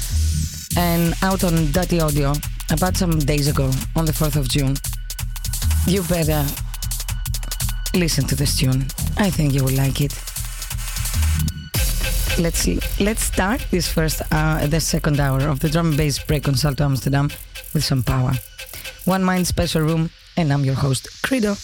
and 0.76 1.14
out 1.22 1.44
on 1.44 1.70
Dirty 1.72 2.00
Audio 2.00 2.32
about 2.70 2.96
some 2.96 3.18
days 3.18 3.48
ago 3.48 3.70
on 3.96 4.04
the 4.04 4.12
4th 4.12 4.36
of 4.36 4.48
June. 4.48 4.76
You 5.86 6.02
better 6.02 6.44
listen 7.94 8.24
to 8.26 8.34
this 8.34 8.56
tune. 8.56 8.86
I 9.16 9.30
think 9.30 9.54
you 9.54 9.64
will 9.64 9.74
like 9.74 10.00
it. 10.00 10.12
Let's 12.38 12.58
see 12.58 12.78
let's 13.00 13.22
start 13.22 13.66
this 13.70 13.88
first 13.88 14.22
uh, 14.30 14.66
the 14.66 14.80
second 14.80 15.20
hour 15.20 15.40
of 15.48 15.60
the 15.60 15.68
drum 15.68 15.88
and 15.88 15.96
bass 15.96 16.18
break 16.18 16.48
on 16.48 16.54
Salto 16.54 16.84
Amsterdam 16.84 17.28
with 17.74 17.84
some 17.84 18.02
power. 18.02 18.32
One 19.04 19.24
Mind 19.24 19.46
Special 19.46 19.82
Room, 19.82 20.10
and 20.36 20.52
I'm 20.52 20.64
your 20.64 20.74
host, 20.74 21.08
Kredo. 21.22 21.56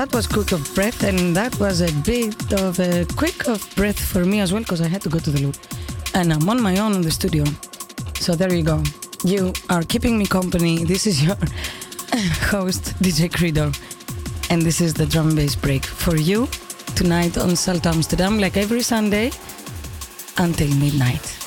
That 0.00 0.14
was 0.14 0.26
quick 0.26 0.52
of 0.52 0.74
breath, 0.74 1.04
and 1.04 1.36
that 1.36 1.60
was 1.60 1.82
a 1.82 1.92
bit 1.92 2.54
of 2.54 2.80
a 2.80 3.04
quick 3.16 3.46
of 3.48 3.60
breath 3.76 4.00
for 4.00 4.24
me 4.24 4.40
as 4.40 4.50
well 4.50 4.62
because 4.62 4.80
I 4.80 4.88
had 4.88 5.02
to 5.02 5.10
go 5.10 5.18
to 5.18 5.30
the 5.30 5.42
loo, 5.42 5.52
and 6.14 6.32
I'm 6.32 6.48
on 6.48 6.58
my 6.62 6.78
own 6.78 6.94
in 6.94 7.02
the 7.02 7.10
studio. 7.10 7.44
So 8.14 8.34
there 8.34 8.50
you 8.50 8.62
go. 8.62 8.82
You 9.24 9.52
are 9.68 9.82
keeping 9.82 10.16
me 10.16 10.24
company. 10.24 10.84
This 10.84 11.06
is 11.06 11.22
your 11.22 11.36
host 12.48 12.94
DJ 13.02 13.28
Kredo, 13.28 13.66
and 14.48 14.62
this 14.62 14.80
is 14.80 14.94
the 14.94 15.04
drum 15.04 15.26
and 15.26 15.36
bass 15.36 15.54
break 15.54 15.84
for 15.84 16.16
you 16.16 16.48
tonight 16.96 17.36
on 17.36 17.54
Salto 17.54 17.90
Amsterdam, 17.90 18.38
like 18.38 18.56
every 18.56 18.80
Sunday 18.80 19.30
until 20.38 20.74
midnight. 20.76 21.39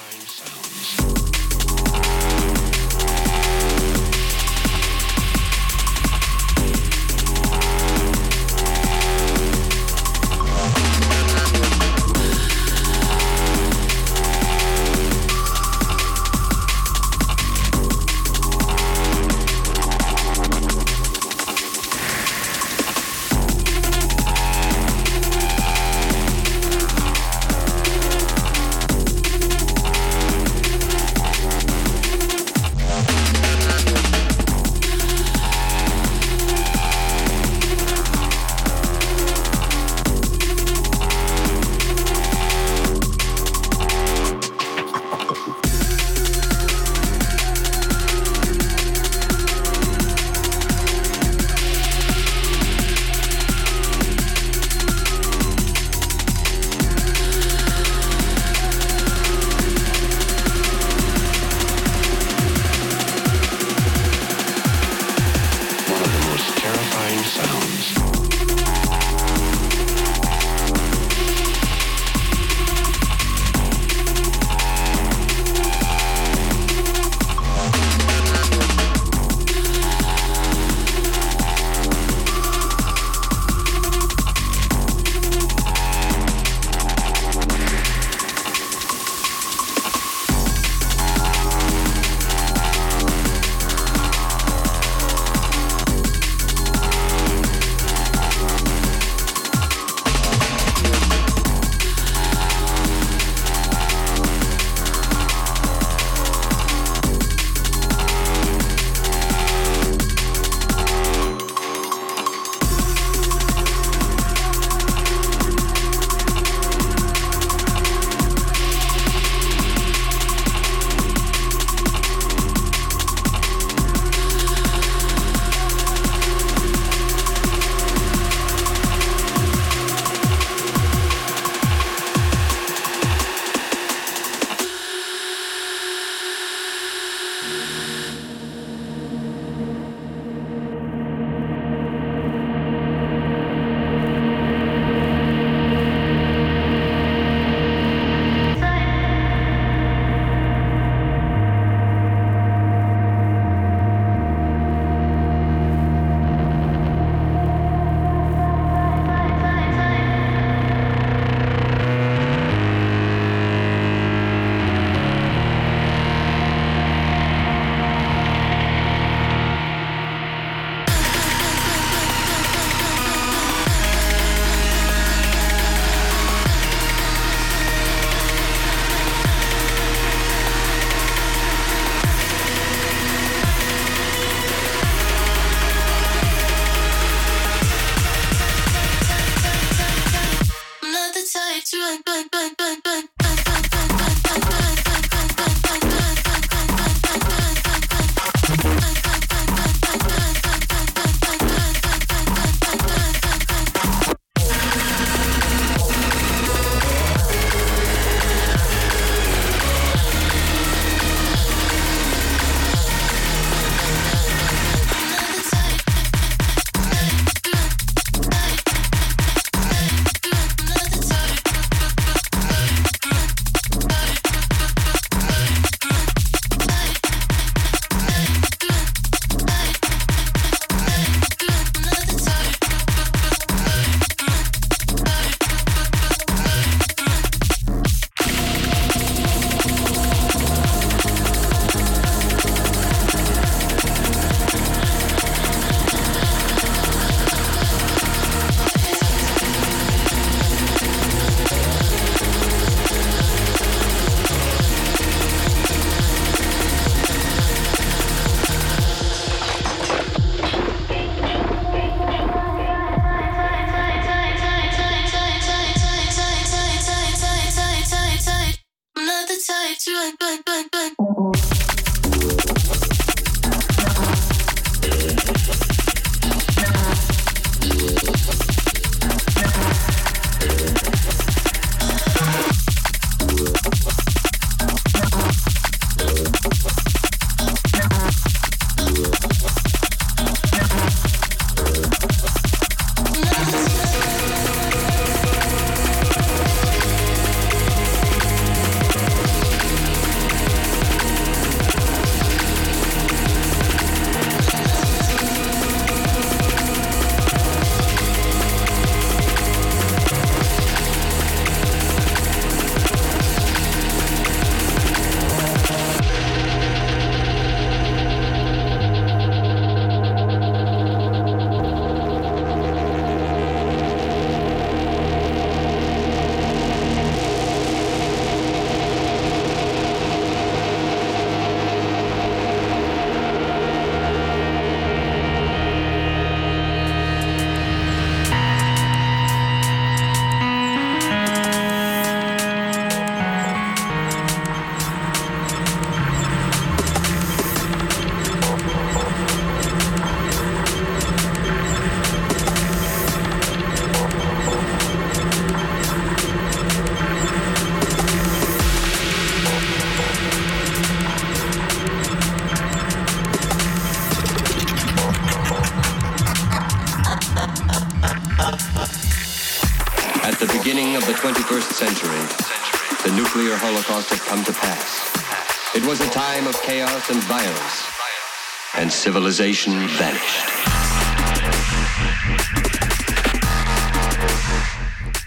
Civilization 379.04 379.74
vanished. 380.00 380.48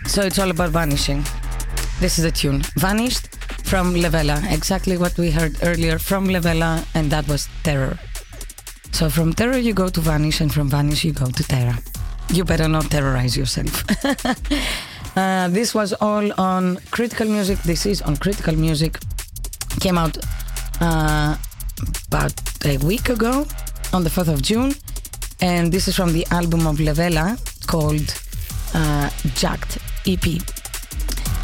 So 0.07 0.23
it's 0.23 0.39
all 0.39 0.51
about 0.51 0.71
vanishing. 0.71 1.23
This 2.01 2.19
is 2.19 2.25
a 2.25 2.31
tune. 2.31 2.63
Vanished 2.77 3.37
from 3.67 3.95
Levela. 3.95 4.41
Exactly 4.51 4.97
what 4.97 5.19
we 5.19 5.31
heard 5.31 5.59
earlier 5.63 5.99
from 5.99 6.27
Levela, 6.27 6.87
and 6.95 7.11
that 7.11 7.29
was 7.29 7.49
Terror. 7.65 7.99
So 8.93 9.11
from 9.11 9.35
Terror 9.35 9.59
you 9.59 9.75
go 9.75 9.91
to 9.91 10.01
Vanish, 10.01 10.41
and 10.41 10.51
from 10.51 10.71
Vanish 10.71 11.05
you 11.05 11.13
go 11.13 11.27
to 11.27 11.43
Terror. 11.43 11.77
You 12.33 12.45
better 12.45 12.69
not 12.69 12.91
terrorize 12.91 13.37
yourself. 13.37 13.85
uh, 15.19 15.49
this 15.49 15.75
was 15.75 15.93
all 16.01 16.33
on 16.41 16.79
Critical 16.93 17.27
Music. 17.27 17.59
This 17.59 17.85
is 17.85 18.01
on 18.01 18.17
Critical 18.17 18.57
Music. 18.57 18.99
Came 19.81 19.99
out 19.99 20.17
uh, 20.81 21.37
about 22.09 22.33
a 22.65 22.79
week 22.79 23.09
ago, 23.09 23.47
on 23.97 24.05
the 24.05 24.11
4th 24.11 24.29
of 24.29 24.43
June. 24.43 24.75
And 25.41 25.73
this 25.73 25.89
is 25.89 25.97
from 25.97 26.13
the 26.13 26.27
album 26.31 26.67
of 26.67 26.77
Levela 26.77 27.39
called 27.67 28.09
uh, 28.75 29.09
Jacked 29.35 29.79
EP. 30.07 30.27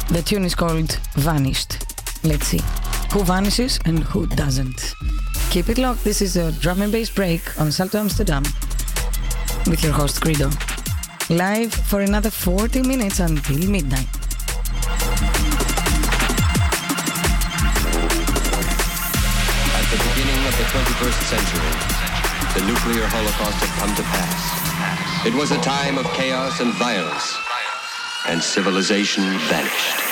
The 0.09 0.21
tune 0.23 0.45
is 0.45 0.53
called 0.53 0.99
Vanished. 1.15 1.83
Let's 2.23 2.45
see 2.47 2.61
who 3.11 3.23
vanishes 3.23 3.79
and 3.85 4.03
who 4.03 4.27
doesn't. 4.27 4.93
Keep 5.49 5.69
it 5.69 5.77
locked. 5.79 6.03
This 6.03 6.21
is 6.21 6.37
a 6.37 6.51
drum 6.51 6.83
and 6.83 6.91
bass 6.91 7.09
break 7.09 7.41
on 7.59 7.71
Salto 7.71 7.97
Amsterdam 7.97 8.43
with 9.65 9.83
your 9.83 9.93
host 9.93 10.21
Kredo. 10.21 10.49
Live 11.29 11.73
for 11.73 12.01
another 12.01 12.29
40 12.29 12.83
minutes 12.83 13.19
until 13.19 13.67
midnight. 13.67 14.07
At 19.73 19.85
the 19.89 19.97
beginning 20.05 20.45
of 20.45 20.53
the 20.57 20.65
21st 20.73 21.21
century, 21.33 21.62
the 22.63 22.71
nuclear 22.71 23.05
holocaust 23.07 23.57
had 23.57 23.79
come 23.79 23.93
to 23.95 24.03
pass. 24.03 25.25
It 25.25 25.33
was 25.33 25.51
a 25.51 25.59
time 25.61 25.97
of 25.97 26.05
chaos 26.13 26.61
and 26.61 26.73
violence, 26.73 27.37
and 28.27 28.41
civilization 28.41 29.23
vanished. 29.49 30.02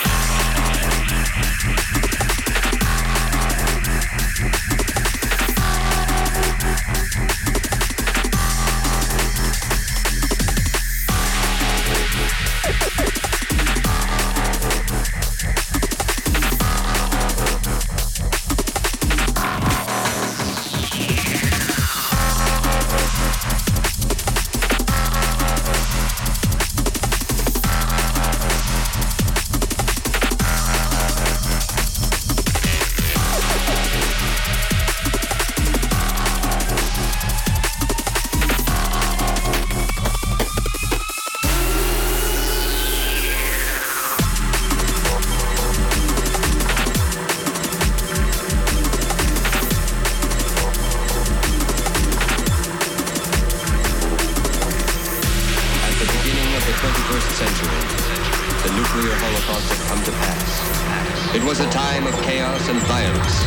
Was 61.51 61.59
a 61.59 61.69
time 61.69 62.07
of 62.07 62.13
chaos 62.21 62.69
and 62.69 62.79
violence, 62.83 63.43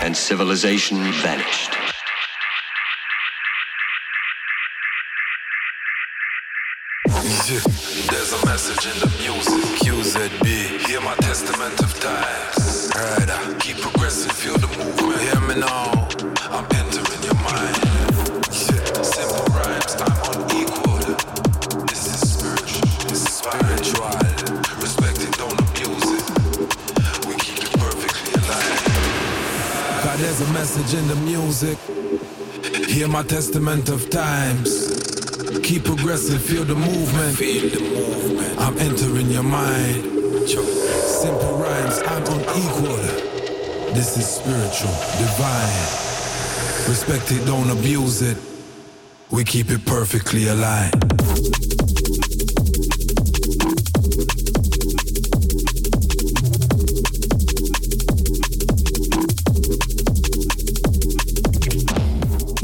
and 0.00 0.14
civilization 0.14 0.98
vanished. 1.14 1.70
There's 8.10 8.32
a 8.34 8.44
message 8.44 8.84
in 8.92 9.00
the 9.00 9.05
testament 33.36 33.90
of 33.90 34.08
times. 34.08 34.70
Keep 35.62 35.84
progressing, 35.84 36.38
feel 36.38 36.64
the 36.64 36.74
movement. 36.74 37.36
Feel 37.36 37.68
the 37.68 37.80
movement. 37.80 38.58
I'm 38.58 38.78
entering 38.78 39.28
your 39.28 39.42
mind. 39.42 40.04
Simple 40.48 41.58
rhymes, 41.58 41.98
I'm 42.06 42.24
unequal. 42.24 42.96
This 43.92 44.16
is 44.16 44.26
spiritual, 44.26 44.96
divine. 45.20 45.86
Respect 46.88 47.30
it, 47.30 47.44
don't 47.44 47.68
abuse 47.68 48.22
it. 48.22 48.38
We 49.30 49.44
keep 49.44 49.68
it 49.68 49.84
perfectly 49.84 50.48
aligned. 50.48 51.75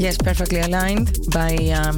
Yes, 0.03 0.17
perfectly 0.17 0.59
aligned 0.59 1.17
by 1.31 1.55
um, 1.71 1.95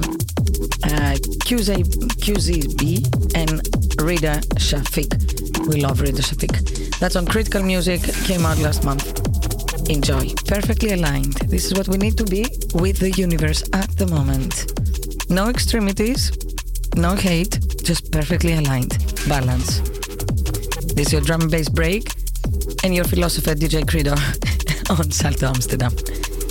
uh, 0.86 1.18
QZ, 1.42 1.86
QZB 2.22 3.34
and 3.34 3.64
Rida 3.98 4.46
Shafiq. 4.60 5.10
We 5.68 5.82
love 5.82 5.98
Rida 5.98 6.22
Shafiq. 6.22 7.00
That's 7.00 7.16
on 7.16 7.26
Critical 7.26 7.64
Music, 7.64 8.04
came 8.26 8.46
out 8.46 8.60
last 8.60 8.84
month. 8.86 9.10
Enjoy. 9.90 10.30
Perfectly 10.46 10.92
aligned. 10.92 11.34
This 11.50 11.66
is 11.66 11.74
what 11.74 11.88
we 11.88 11.98
need 11.98 12.16
to 12.20 12.26
be 12.26 12.46
with 12.76 13.00
the 13.00 13.10
universe 13.18 13.64
at 13.74 13.90
the 13.98 14.06
moment. 14.06 14.72
No 15.32 15.50
extremities, 15.50 16.32
no 16.96 17.16
hate, 17.16 17.60
just 17.84 18.12
perfectly 18.12 18.54
aligned. 18.54 19.00
Balance. 19.28 19.80
This 20.94 21.08
is 21.08 21.14
your 21.14 21.22
drum 21.24 21.42
and 21.42 21.50
bass 21.50 21.70
break 21.70 22.14
and 22.84 22.94
your 22.94 23.06
philosopher 23.06 23.56
DJ 23.56 23.84
Kredo 23.84 24.14
on 25.00 25.10
Salto 25.10 25.48
Amsterdam. 25.48 25.92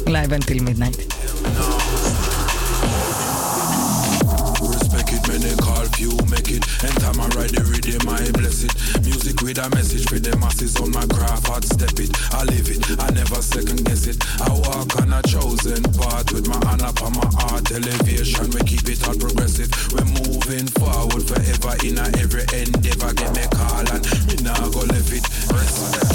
Live 0.06 0.32
until 0.32 0.60
midnight. 0.60 1.13
A 9.64 9.70
message 9.70 10.04
for 10.08 10.18
the 10.18 10.36
masses 10.36 10.76
on 10.76 10.90
my 10.90 11.06
craft, 11.06 11.48
I'd 11.48 11.64
step 11.64 11.96
it. 11.96 12.12
I 12.34 12.44
live 12.44 12.68
it, 12.68 12.84
I 13.00 13.08
never 13.10 13.40
second 13.40 13.84
guess 13.84 14.06
it. 14.06 14.20
I 14.40 14.50
walk 14.52 15.00
on 15.00 15.12
a 15.12 15.22
chosen 15.22 15.82
path 15.96 16.32
with 16.32 16.48
my 16.48 16.60
hand 16.68 16.82
up 16.82 17.00
on 17.02 17.12
my 17.12 17.28
heart. 17.40 17.70
Elevation, 17.72 18.50
we 18.50 18.60
keep 18.68 18.84
it 18.88 19.00
all 19.08 19.16
progressive. 19.16 19.70
We're 19.92 20.04
moving 20.04 20.68
forward 20.76 21.24
forever 21.24 21.74
in 21.80 21.96
a 21.96 22.06
every 22.20 22.44
endeavor. 22.52 23.12
Get 23.14 23.32
me 23.32 23.44
call 23.56 23.88
and 23.88 24.04
me 24.28 24.36
nah 24.44 24.68
go 24.68 24.84
left 24.84 25.12
it. 25.12 25.24
Respect. 25.48 26.12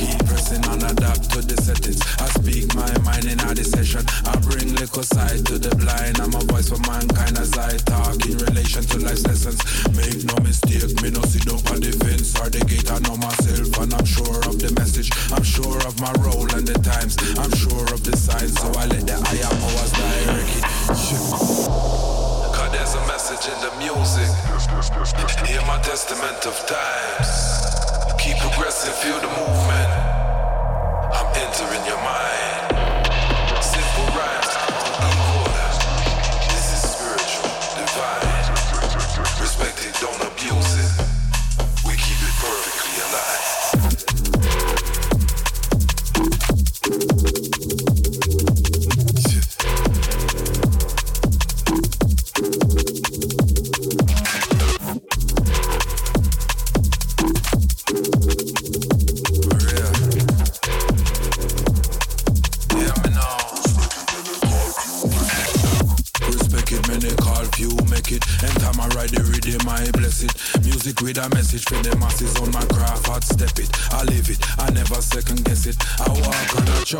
Keep 0.00 0.25
pressing 0.46 0.72
and 0.72 0.82
adapt 0.82 1.30
to 1.30 1.42
the 1.42 1.56
settings. 1.60 2.00
I 2.20 2.26
speak 2.38 2.74
my 2.74 2.90
mind 3.02 3.24
in 3.26 3.38
the 3.38 3.64
session. 3.64 4.04
I 4.26 4.36
bring 4.46 4.74
little 4.74 5.02
sight 5.02 5.44
to 5.46 5.58
the 5.58 5.74
blind. 5.76 6.20
I'm 6.20 6.34
a 6.34 6.42
voice 6.46 6.68
for 6.70 6.78
mankind 6.86 7.38
as 7.38 7.56
I 7.58 7.76
talk 7.78 8.14
in 8.26 8.38
relation 8.38 8.82
to 8.82 8.98
life's 9.00 9.26
lessons. 9.26 9.58
Make 9.96 10.24
no 10.24 10.36
mistake, 10.42 10.86
me 11.02 11.10
no 11.10 11.22
sit 11.26 11.46
up 11.50 11.66
on 11.70 11.80
the 11.80 11.92
fence 11.98 12.38
or 12.38 12.48
the 12.50 12.62
gate. 12.64 12.90
I 12.90 12.98
know 13.06 13.16
myself 13.16 13.74
and 13.80 13.94
I'm 13.94 14.06
sure 14.06 14.40
of 14.46 14.58
the 14.58 14.70
message. 14.78 15.10
I'm 15.32 15.42
sure 15.42 15.78
of 15.86 15.98
my 16.00 16.12
role 16.22 16.48
and 16.54 16.66
the 16.66 16.78
times. 16.78 17.16
I'm 17.38 17.52
sure 17.56 17.86
of 17.90 18.02
the 18.04 18.14
signs, 18.16 18.54
so 18.54 18.70
I 18.78 18.86
let 18.86 19.06
the 19.06 19.18
higher 19.18 19.50
powers 19.50 19.92
direct 19.98 20.52
it. 20.62 20.64
Cause 22.54 22.70
there's 22.70 22.94
a 22.94 23.02
message 23.10 23.50
in 23.50 23.58
the 23.66 23.72
music. 23.82 24.30
Hear 25.46 25.62
my 25.66 25.78
testament 25.82 26.46
of 26.46 26.54
times. 26.66 27.30
Keep 28.22 28.38
progressing, 28.38 28.94
feel 29.02 29.18
the 29.20 29.30
movement. 29.38 30.05
Don't 40.00 40.20
abuse 40.20 40.75
message 71.56 71.68
for 71.74 71.82
the 71.90 72.05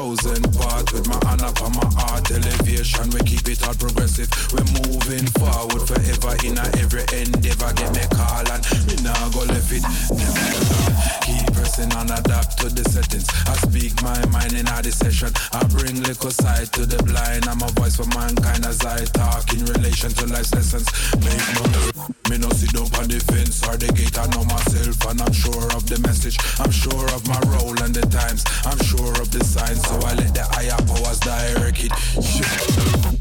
chosen 0.06 0.42
path 0.54 0.92
with 0.92 1.08
my 1.08 1.18
hand 1.26 1.42
up 1.42 1.60
on 1.62 1.72
my 1.72 1.90
heart. 1.98 2.30
Elevation, 2.30 3.10
we 3.10 3.20
keep 3.26 3.48
it 3.48 3.58
all 3.66 3.74
progressive. 3.74 4.30
We're 4.52 4.68
moving 4.86 5.26
forward 5.38 5.82
forever 5.82 6.34
in 6.46 6.58
every 6.78 7.02
endeavor. 7.10 7.72
Get 7.74 7.90
me 7.90 8.04
call 8.14 8.46
and 8.46 8.62
we 8.86 8.94
now 9.02 9.18
go 9.34 9.42
left 9.50 9.72
it. 9.74 9.82
Never 10.14 10.86
Keep 11.26 11.46
pressing 11.54 11.90
and 11.92 12.10
adapt 12.10 12.58
to 12.62 12.68
the 12.70 12.84
settings. 12.86 13.26
I 13.50 13.54
speak 13.66 14.00
my 14.02 14.14
mind 14.26 14.54
in 14.54 14.66
the 14.66 14.92
session. 14.92 15.32
I 15.52 15.64
bring 15.74 16.02
little 16.02 16.30
sight 16.30 16.70
to 16.78 16.86
the 16.86 17.02
blind. 17.02 17.48
I'm 17.50 17.62
a 17.62 17.68
voice 17.74 17.96
for 17.96 18.06
mankind 18.14 18.64
as 18.64 18.84
I 18.86 19.02
talk 19.10 19.52
in 19.52 19.64
relation 19.66 20.10
to 20.10 20.26
life's 20.30 20.54
lessons. 20.54 20.86
Make 21.18 21.42
money. 21.58 22.14
Me 22.30 22.38
no 22.38 22.50
sit 22.50 22.70
down 22.70 22.86
on 22.94 23.06
the 23.10 23.18
fence 23.26 23.62
or 23.66 23.76
the 23.76 23.90
gate. 23.90 24.14
I 24.18 24.26
know 24.30 24.44
myself 24.46 24.98
and 25.10 25.18
I'm 25.22 25.34
sure 25.34 25.66
of 25.74 25.86
the 25.90 25.98
message. 26.06 26.38
I'm 26.62 26.70
sure 26.70 27.06
of 27.10 27.26
my 27.26 27.40
role 27.58 27.74
and 27.82 27.94
the 27.94 28.06
times. 28.06 28.46
I'm 28.62 28.78
sure 28.86 29.14
of 29.18 29.30
the 29.34 29.42
signs. 29.42 29.82
So 29.82 29.95
I 30.04 30.14
let 30.14 30.34
the 30.34 30.42
higher 30.42 30.76
powers 30.86 31.20
direct 31.20 31.84
it. 31.84 31.92
Shit. 32.22 33.16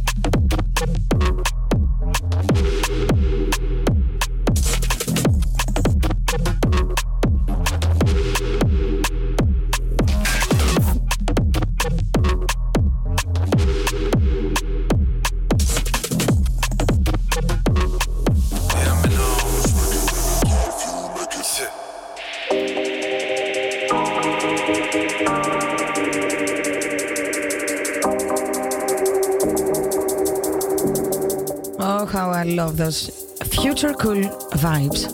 Those 32.71 33.09
future 33.45 33.93
cool 33.93 34.23
vibes. 34.53 35.07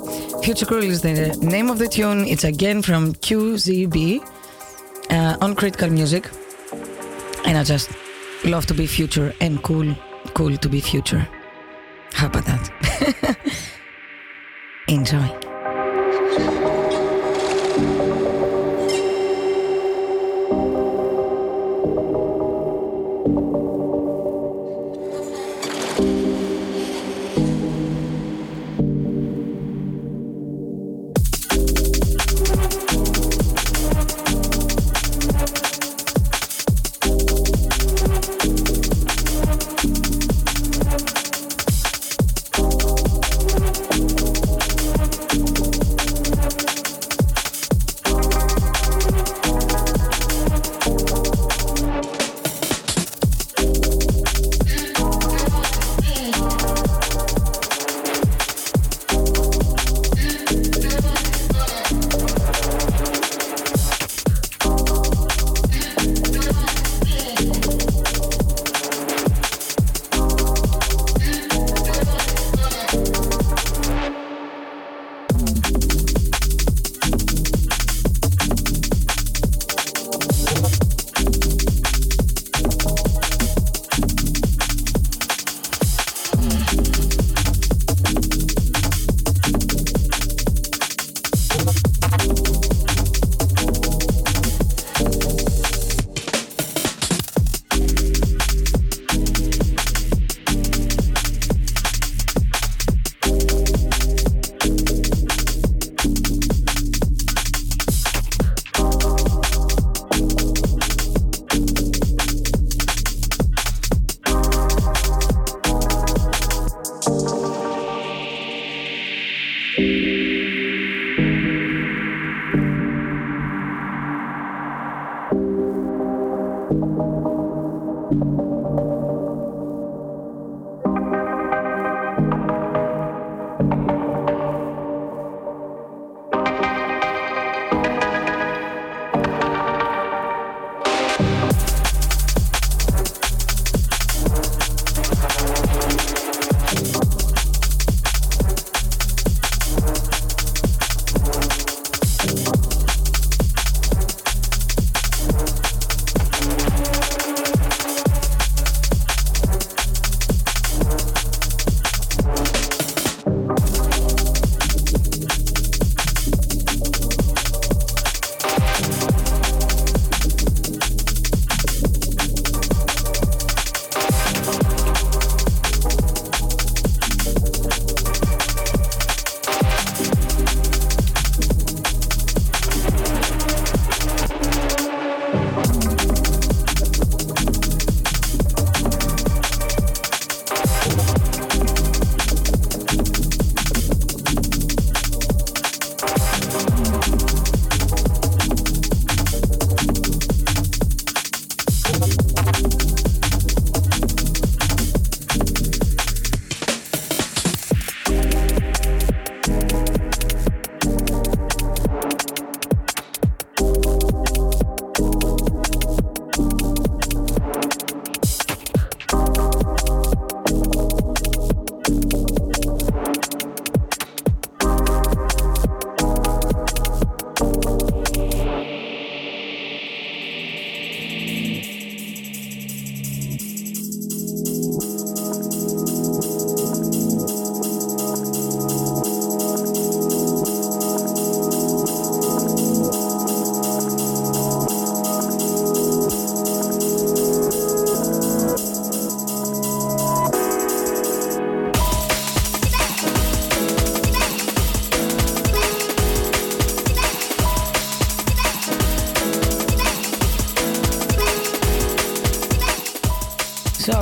Future 0.44 0.66
Cool 0.66 0.84
is 0.84 1.02
the 1.02 1.38
name 1.42 1.70
of 1.70 1.78
the 1.78 1.88
tune. 1.88 2.26
It's 2.26 2.44
again 2.44 2.82
from 2.82 3.14
QZB 3.14 4.28
uh, 5.12 5.38
on 5.40 5.56
Critical 5.56 5.90
Music. 5.90 6.30
And 7.46 7.58
I 7.58 7.64
just 7.64 7.92
love 8.44 8.66
to 8.66 8.74
be 8.74 8.88
future 8.88 9.34
and 9.40 9.62
cool. 9.62 9.96
Cool 10.34 10.58
to 10.58 10.70
be 10.70 10.82
future. 10.82 11.28
How 12.14 12.28
about 12.28 12.46
that? 12.46 12.51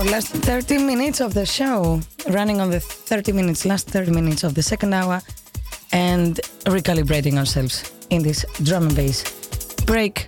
Last 0.10 0.30
30 0.30 0.80
minutes 0.80 1.20
of 1.22 1.36
the 1.36 1.46
show, 1.46 2.02
running 2.30 2.60
on 2.60 2.72
the 2.72 2.80
30 2.80 3.32
minutes, 3.32 3.64
last 3.64 3.88
30 3.90 4.10
minutes 4.10 4.44
of 4.44 4.56
the 4.56 4.64
second 4.64 4.92
hour, 4.92 5.22
and 5.92 6.40
recalibrating 6.66 7.38
ourselves 7.38 7.94
in 8.10 8.24
this 8.24 8.44
drum 8.64 8.88
and 8.88 8.96
bass 8.96 9.24
break 9.86 10.26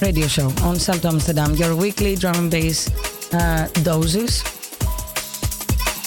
radio 0.00 0.28
show 0.28 0.46
on 0.62 0.76
Salto 0.76 1.08
Amsterdam, 1.08 1.54
your 1.56 1.74
weekly 1.74 2.14
drum 2.14 2.36
and 2.36 2.50
bass 2.52 2.88
uh, 3.34 3.68
doses 3.82 4.44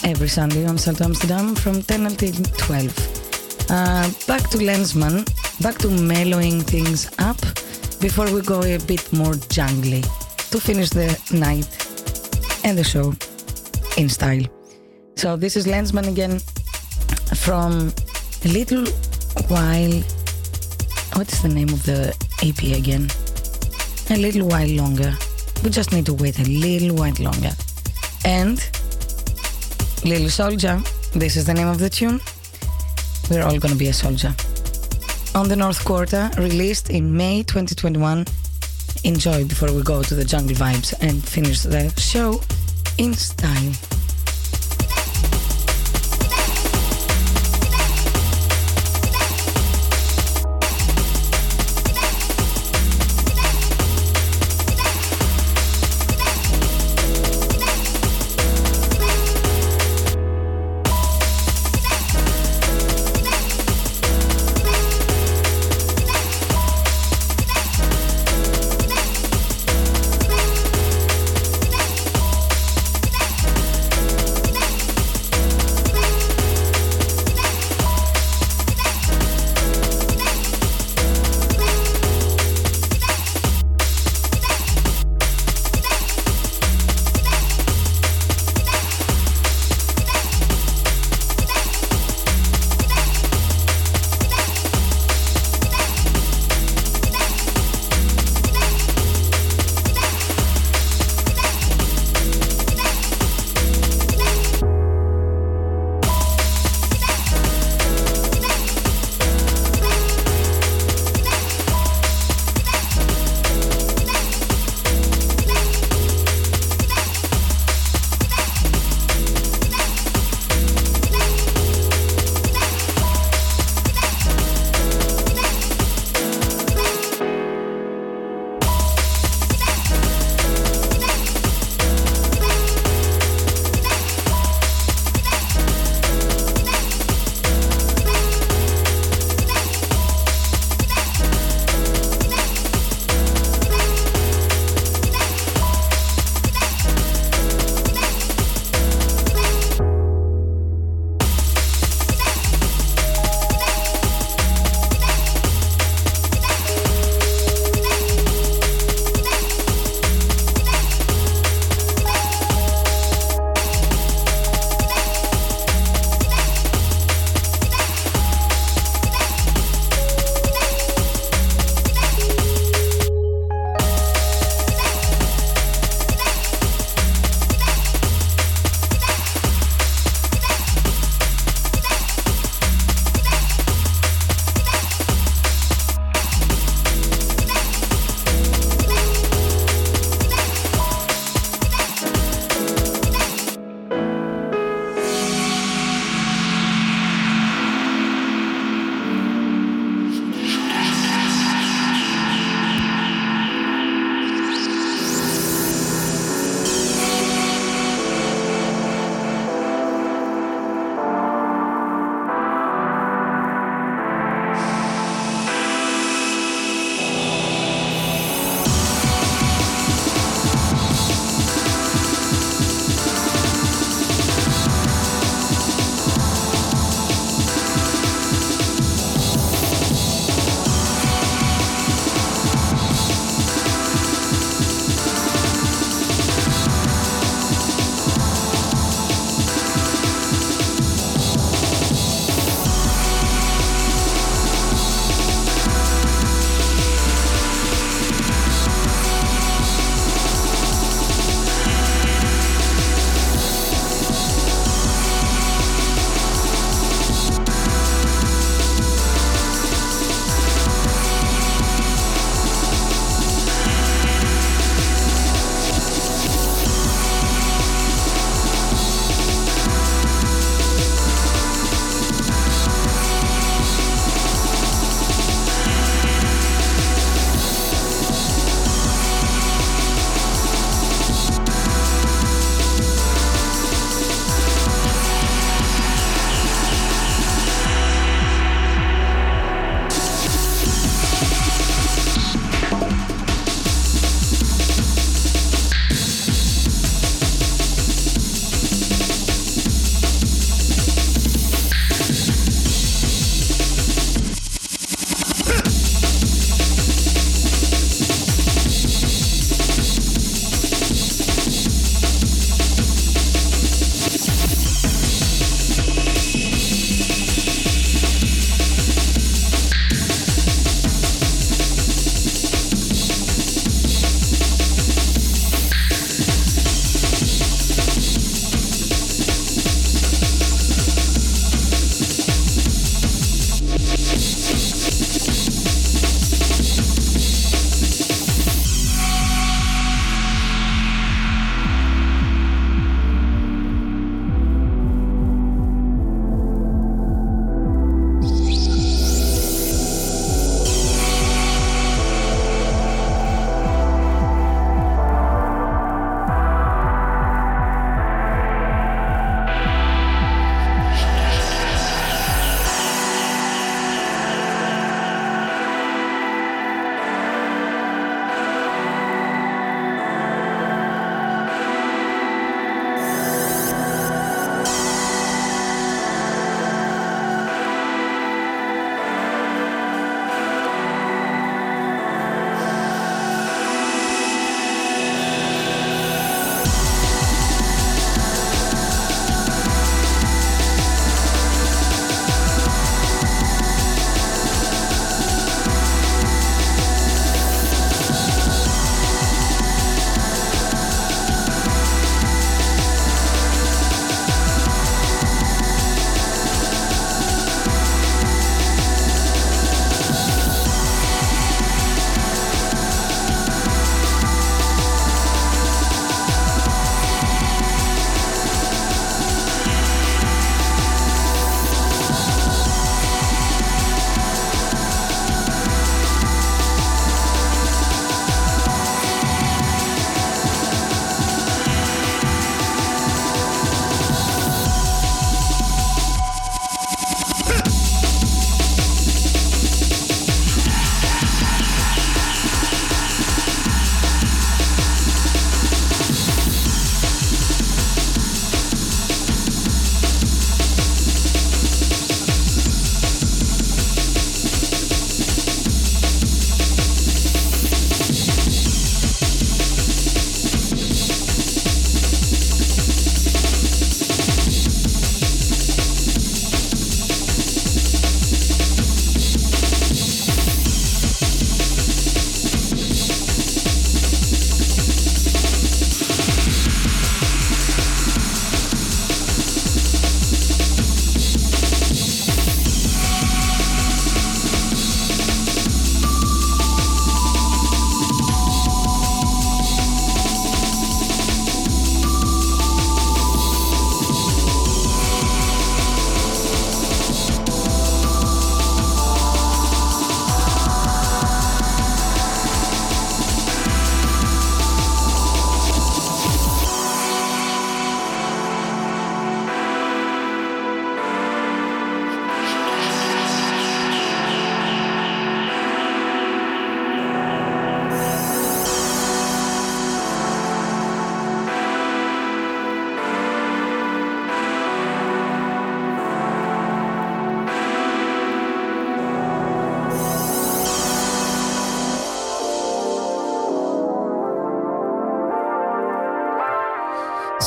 every 0.06 0.30
Sunday 0.30 0.66
on 0.66 0.78
Salto 0.78 1.04
Amsterdam 1.04 1.56
from 1.56 1.84
10 1.84 2.06
until 2.06 2.32
12. 2.32 3.70
Uh, 3.70 4.10
back 4.28 4.50
to 4.50 4.60
Lenzman, 4.60 5.28
back 5.62 5.78
to 5.80 5.90
mellowing 5.90 6.62
things 6.62 7.12
up 7.20 7.42
before 8.00 8.32
we 8.34 8.42
go 8.42 8.62
a 8.62 8.78
bit 8.78 9.12
more 9.12 9.36
jungly 9.50 10.04
to 10.52 10.58
finish 10.62 10.90
the 10.90 11.20
night 11.34 11.77
and 12.68 12.78
the 12.78 12.84
show 12.84 13.14
in 13.96 14.10
style. 14.10 14.44
So 15.16 15.38
this 15.38 15.56
is 15.56 15.66
Lenzman 15.66 16.10
again 16.10 16.40
from 17.34 17.94
a 18.44 18.48
little 18.50 18.86
while. 19.48 19.96
What 21.16 21.32
is 21.32 21.42
the 21.42 21.48
name 21.48 21.70
of 21.70 21.84
the 21.86 22.14
EP 22.44 22.62
again? 22.78 23.08
A 24.10 24.20
little 24.20 24.46
while 24.50 24.68
longer. 24.68 25.14
We 25.64 25.70
just 25.70 25.94
need 25.94 26.06
to 26.08 26.14
wait 26.14 26.40
a 26.40 26.44
little 26.44 26.94
while 26.98 27.16
longer. 27.20 27.52
And 28.26 28.58
Little 30.04 30.30
Soldier, 30.30 30.82
this 31.14 31.38
is 31.38 31.46
the 31.46 31.54
name 31.54 31.70
of 31.70 31.80
the 31.80 31.90
tune. 31.90 32.20
We're 33.32 33.44
all 33.44 33.58
gonna 33.60 33.76
be 33.76 33.88
a 33.88 33.94
soldier. 33.94 34.36
On 35.36 35.48
the 35.48 35.56
North 35.56 35.84
Quarter, 35.86 36.32
released 36.38 36.90
in 36.90 37.16
May 37.16 37.44
2021. 37.44 38.26
Enjoy 39.06 39.46
before 39.46 39.72
we 39.72 39.84
go 39.84 40.04
to 40.04 40.16
the 40.16 40.26
jungle 40.26 40.56
vibes 40.56 40.94
and 41.00 41.24
finish 41.24 41.62
the 41.62 41.90
show 41.98 42.42
in 42.98 43.14
style. 43.14 43.87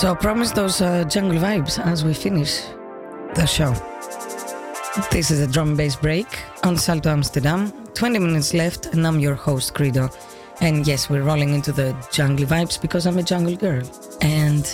So 0.01 0.15
promise 0.15 0.51
those 0.53 0.81
uh, 0.81 1.05
jungle 1.05 1.39
vibes 1.39 1.79
as 1.79 2.07
we 2.07 2.15
finish 2.15 2.63
the 3.35 3.45
show. 3.45 3.75
This 5.11 5.31
is 5.31 5.41
a 5.41 5.47
drum 5.47 5.69
and 5.69 5.77
bass 5.77 5.95
break 5.95 6.27
on 6.65 6.79
Salto 6.79 7.11
Amsterdam. 7.11 7.71
20 7.93 8.19
minutes 8.19 8.55
left, 8.55 8.87
and 8.87 9.07
I'm 9.07 9.21
your 9.21 9.35
host, 9.35 9.75
Kredo. 9.75 10.11
And 10.63 10.87
yes, 10.87 11.11
we're 11.11 11.21
rolling 11.21 11.51
into 11.51 11.71
the 11.71 11.95
jungle 12.11 12.47
vibes 12.47 12.81
because 12.81 13.05
I'm 13.05 13.19
a 13.19 13.23
jungle 13.23 13.57
girl. 13.57 13.83
And 14.23 14.65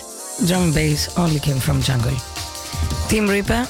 drum 0.47 0.62
and 0.62 0.74
bass 0.74 1.19
only 1.19 1.40
came 1.40 1.59
from 1.59 1.82
jungle. 1.82 2.15
Tim 3.09 3.27
Reaper 3.27 3.66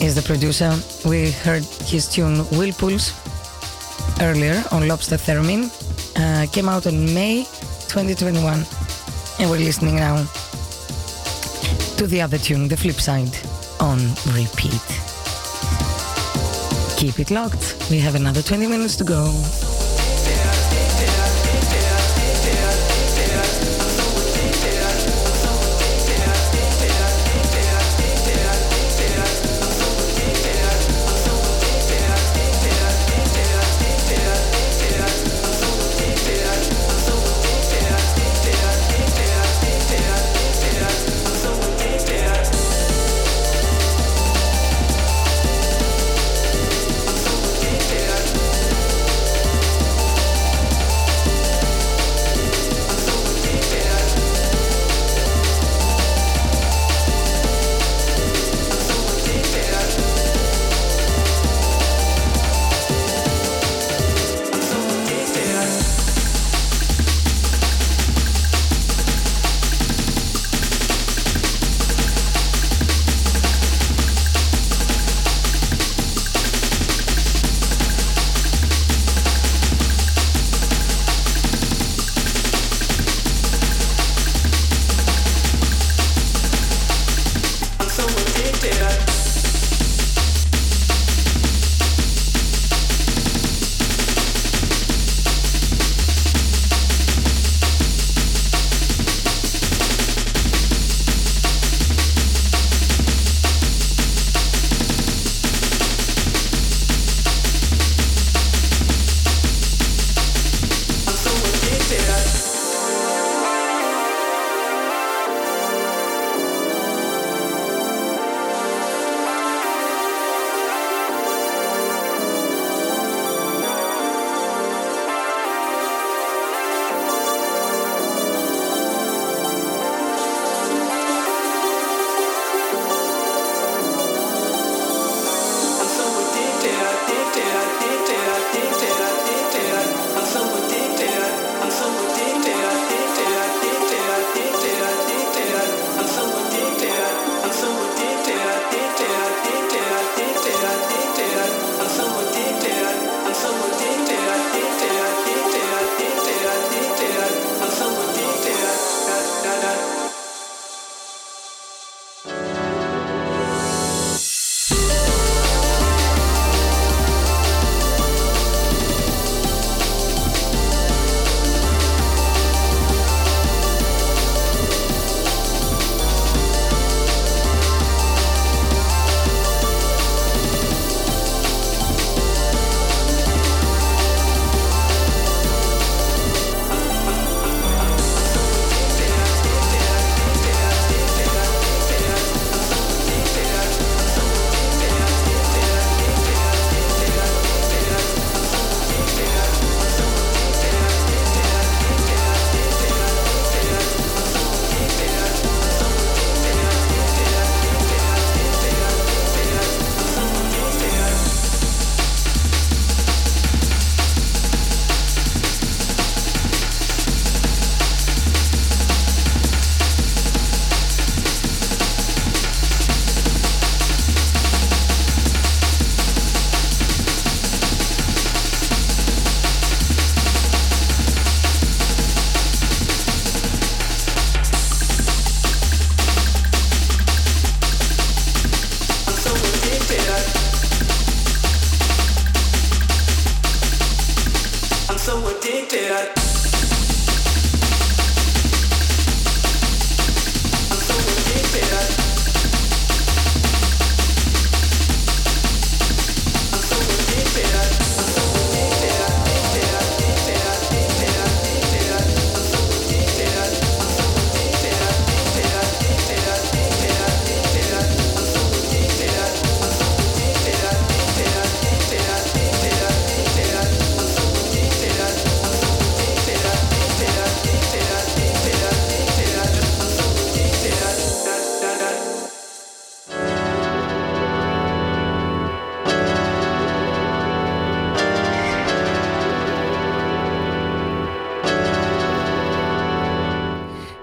is 0.00 0.14
the 0.14 0.22
producer. 0.24 0.72
We 1.04 1.32
heard 1.32 1.64
his 1.64 2.06
tune 2.06 2.44
Whirlpools 2.52 3.12
earlier 4.20 4.62
on 4.70 4.86
Lobster 4.86 5.16
Theremin. 5.16 5.68
Uh, 6.16 6.46
came 6.52 6.68
out 6.68 6.86
in 6.86 7.12
May 7.12 7.42
2021. 7.88 8.64
And 9.40 9.50
we're 9.50 9.58
listening 9.58 9.96
now 9.96 10.24
to 12.00 12.06
the 12.06 12.22
other 12.22 12.38
tune, 12.38 12.66
the 12.66 12.76
flip 12.78 12.98
side, 12.98 13.36
on 13.78 13.98
repeat. 14.32 14.80
Keep 16.96 17.20
it 17.20 17.30
locked. 17.30 17.76
We 17.90 17.98
have 17.98 18.14
another 18.14 18.40
20 18.40 18.66
minutes 18.68 18.96
to 18.96 19.04
go. 19.04 19.69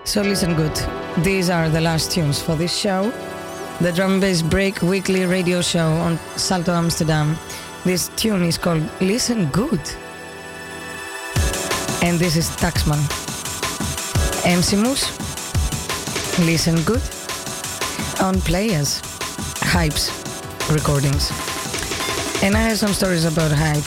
So 0.07 0.21
listen 0.21 0.55
good. 0.55 0.73
These 1.17 1.49
are 1.49 1.67
the 1.67 1.81
last 1.81 2.13
tunes 2.13 2.41
for 2.41 2.55
this 2.55 2.73
show. 2.73 3.11
The 3.81 3.91
Drum 3.91 4.13
and 4.13 4.21
Bass 4.21 4.41
Break 4.41 4.81
weekly 4.81 5.25
radio 5.25 5.61
show 5.61 5.85
on 5.85 6.17
Salto 6.37 6.71
Amsterdam. 6.71 7.37
This 7.83 8.09
tune 8.15 8.43
is 8.43 8.57
called 8.57 8.89
Listen 9.01 9.47
Good. 9.47 9.81
And 12.01 12.17
this 12.17 12.37
is 12.37 12.47
Taxman. 12.55 13.03
MC 14.45 14.77
Moose. 14.77 15.11
Listen 16.39 16.81
Good. 16.83 17.03
On 18.21 18.35
Playaz. 18.47 19.01
Hypes. 19.59 20.09
Recordings. 20.73 21.31
And 22.41 22.55
I 22.55 22.61
have 22.61 22.77
some 22.77 22.93
stories 22.93 23.25
about 23.25 23.51
hype. 23.51 23.83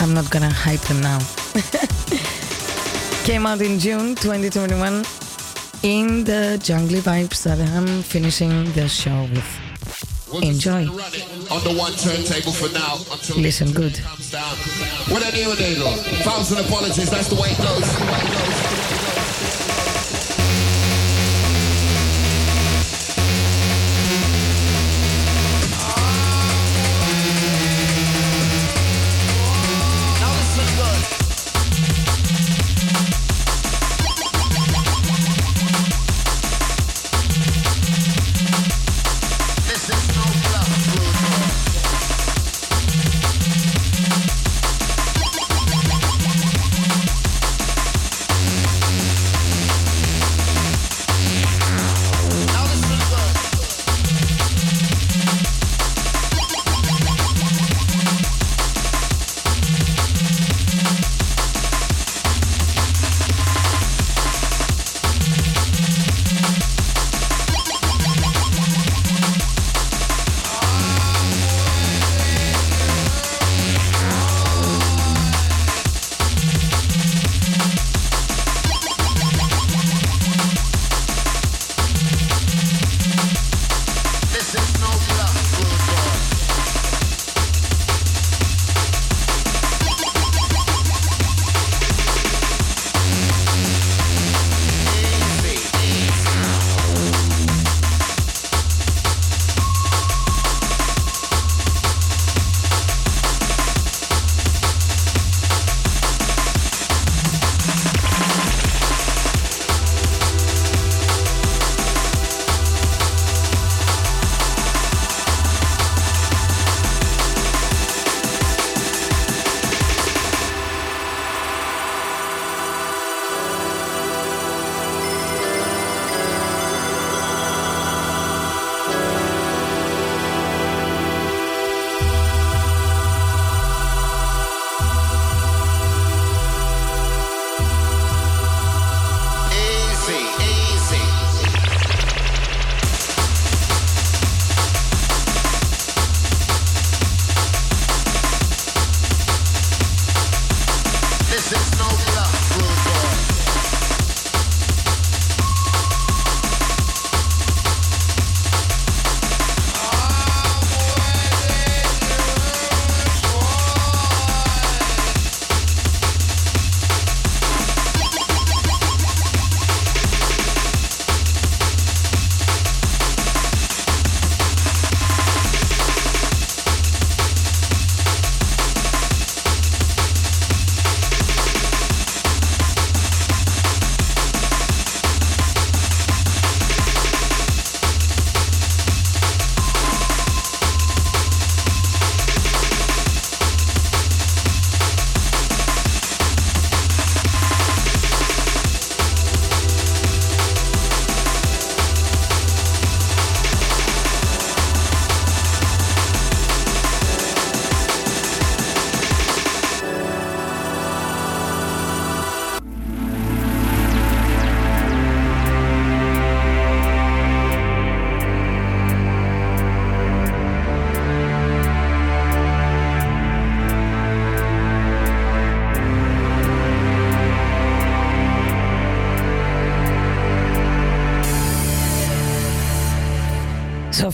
I'm 0.00 0.14
not 0.14 0.30
gonna 0.30 0.52
hype 0.52 0.82
them 0.82 1.00
now. 1.00 1.18
Came 3.26 3.44
out 3.44 3.60
in 3.60 3.80
June 3.80 4.14
2021 4.14 5.04
in 5.86 6.24
the 6.24 6.58
jungly 6.64 6.98
vibes 6.98 7.44
that 7.44 7.60
I'm 7.60 8.02
finishing 8.02 8.72
the 8.72 8.88
show 8.88 9.22
with. 9.30 10.42
Enjoy. 10.42 10.82
On 10.82 11.62
the 11.62 11.74
one 11.78 11.92
turntable 11.92 12.50
for 12.50 12.68
now. 12.74 12.96
Until 13.12 13.38
Listen 13.38 13.70
good. 13.70 13.96
What 15.08 15.22
a 15.22 15.30
new 15.30 15.54
day, 15.54 15.74
though. 15.74 15.94
Thousand 16.26 16.58
apologies, 16.66 17.08
that's 17.08 17.28
the 17.28 17.36
way 17.36 17.50
it 17.52 17.58
goes. 17.58 18.45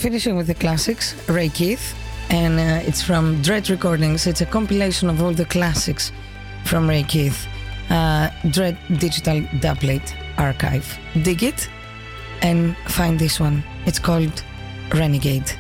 Finishing 0.03 0.37
with 0.37 0.49
the 0.49 0.55
classics, 0.55 1.15
Ray 1.29 1.49
Keith, 1.49 1.95
and 2.29 2.59
uh, 2.59 2.89
it's 2.89 3.01
from 3.01 3.41
Dread 3.41 3.71
Recordings. 3.71 4.27
It's 4.27 4.41
a 4.41 4.47
compilation 4.47 5.09
of 5.09 5.23
all 5.23 5.33
the 5.33 5.45
classics 5.45 6.11
from 6.65 6.89
Ray 6.89 7.05
Keith. 7.05 7.47
Uh, 7.89 8.29
Dread 8.51 8.77
Digital 8.99 9.47
Doublet 9.61 10.03
Archive. 10.39 10.99
Dig 11.23 11.45
it 11.45 11.69
and 12.41 12.77
find 12.89 13.17
this 13.17 13.39
one. 13.39 13.63
It's 13.87 14.01
called 14.01 14.43
Renegade. 14.93 15.53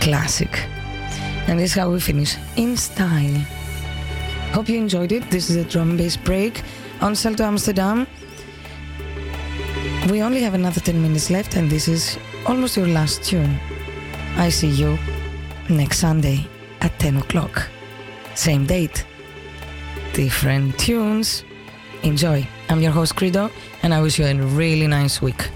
Classic. 0.00 0.66
And 1.48 1.58
this 1.58 1.72
is 1.72 1.76
how 1.76 1.90
we 1.90 2.00
finish 2.00 2.38
in 2.56 2.78
style. 2.78 3.36
Hope 4.54 4.70
you 4.70 4.78
enjoyed 4.78 5.12
it. 5.12 5.30
This 5.30 5.50
is 5.50 5.56
a 5.56 5.64
drum 5.64 5.98
bass 5.98 6.16
break 6.16 6.62
on 7.02 7.14
Salto 7.14 7.44
Amsterdam. 7.44 8.06
We 10.08 10.22
only 10.22 10.40
have 10.40 10.54
another 10.54 10.80
10 10.80 11.02
minutes 11.02 11.28
left, 11.28 11.56
and 11.56 11.68
this 11.68 11.88
is 11.88 12.16
almost 12.46 12.76
your 12.76 12.88
last 12.88 13.22
tune. 13.22 13.58
I 14.36 14.48
see 14.48 14.68
you 14.68 14.98
next 15.68 15.98
Sunday 15.98 16.46
at 16.80 16.98
10 16.98 17.18
o'clock. 17.18 17.68
Same 18.34 18.66
date, 18.66 19.04
different 20.14 20.78
tunes, 20.78 21.44
Enjoy. 22.02 22.46
I'm 22.68 22.80
your 22.80 22.90
host, 22.90 23.14
Kredo, 23.14 23.48
and 23.84 23.94
I 23.94 24.02
wish 24.02 24.18
you 24.18 24.24
a 24.24 24.34
really 24.34 24.88
nice 24.88 25.22
week. 25.22 25.48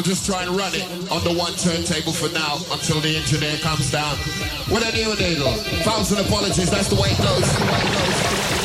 We'll 0.00 0.06
just 0.06 0.24
try 0.24 0.44
and 0.44 0.56
run 0.56 0.74
it 0.74 0.82
on 1.12 1.22
the 1.24 1.34
one 1.34 1.52
turntable 1.56 2.14
for 2.14 2.32
now 2.32 2.56
until 2.72 3.02
the 3.02 3.14
engineer 3.18 3.58
comes 3.58 3.90
down. 3.90 4.16
With 4.72 4.82
a 4.82 4.92
new 4.96 5.14
needle. 5.14 5.52
Thousand 5.84 6.24
apologies, 6.24 6.70
that's 6.70 6.88
the 6.88 6.94
way 6.94 7.10
it 7.10 7.18
goes. 7.18 7.58
The 7.58 7.64
way 7.66 7.80
it 7.82 8.50
goes. 8.54 8.59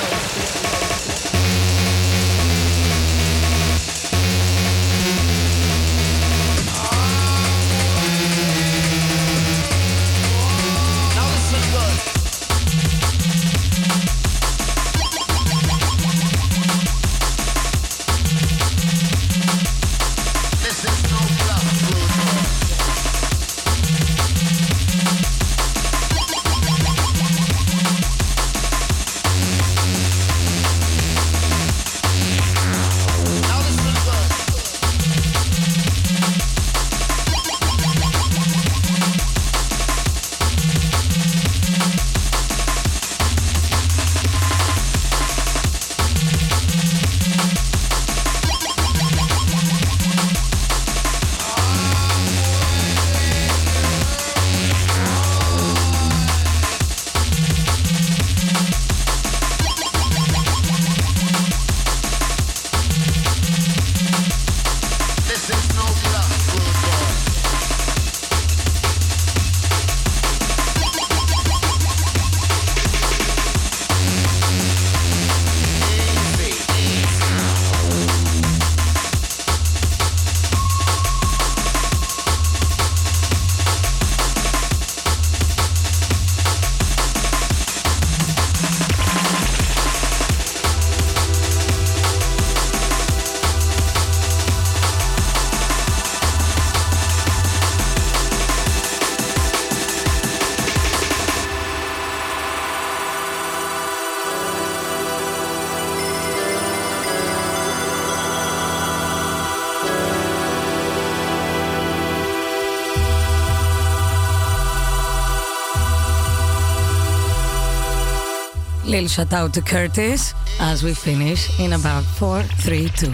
Shout 119.07 119.33
out 119.33 119.53
to 119.53 119.61
Curtis 119.61 120.33
as 120.59 120.83
we 120.83 120.93
finish 120.93 121.59
in 121.59 121.73
about 121.73 122.03
four, 122.03 122.43
three, 122.43 122.89
two. 122.89 123.11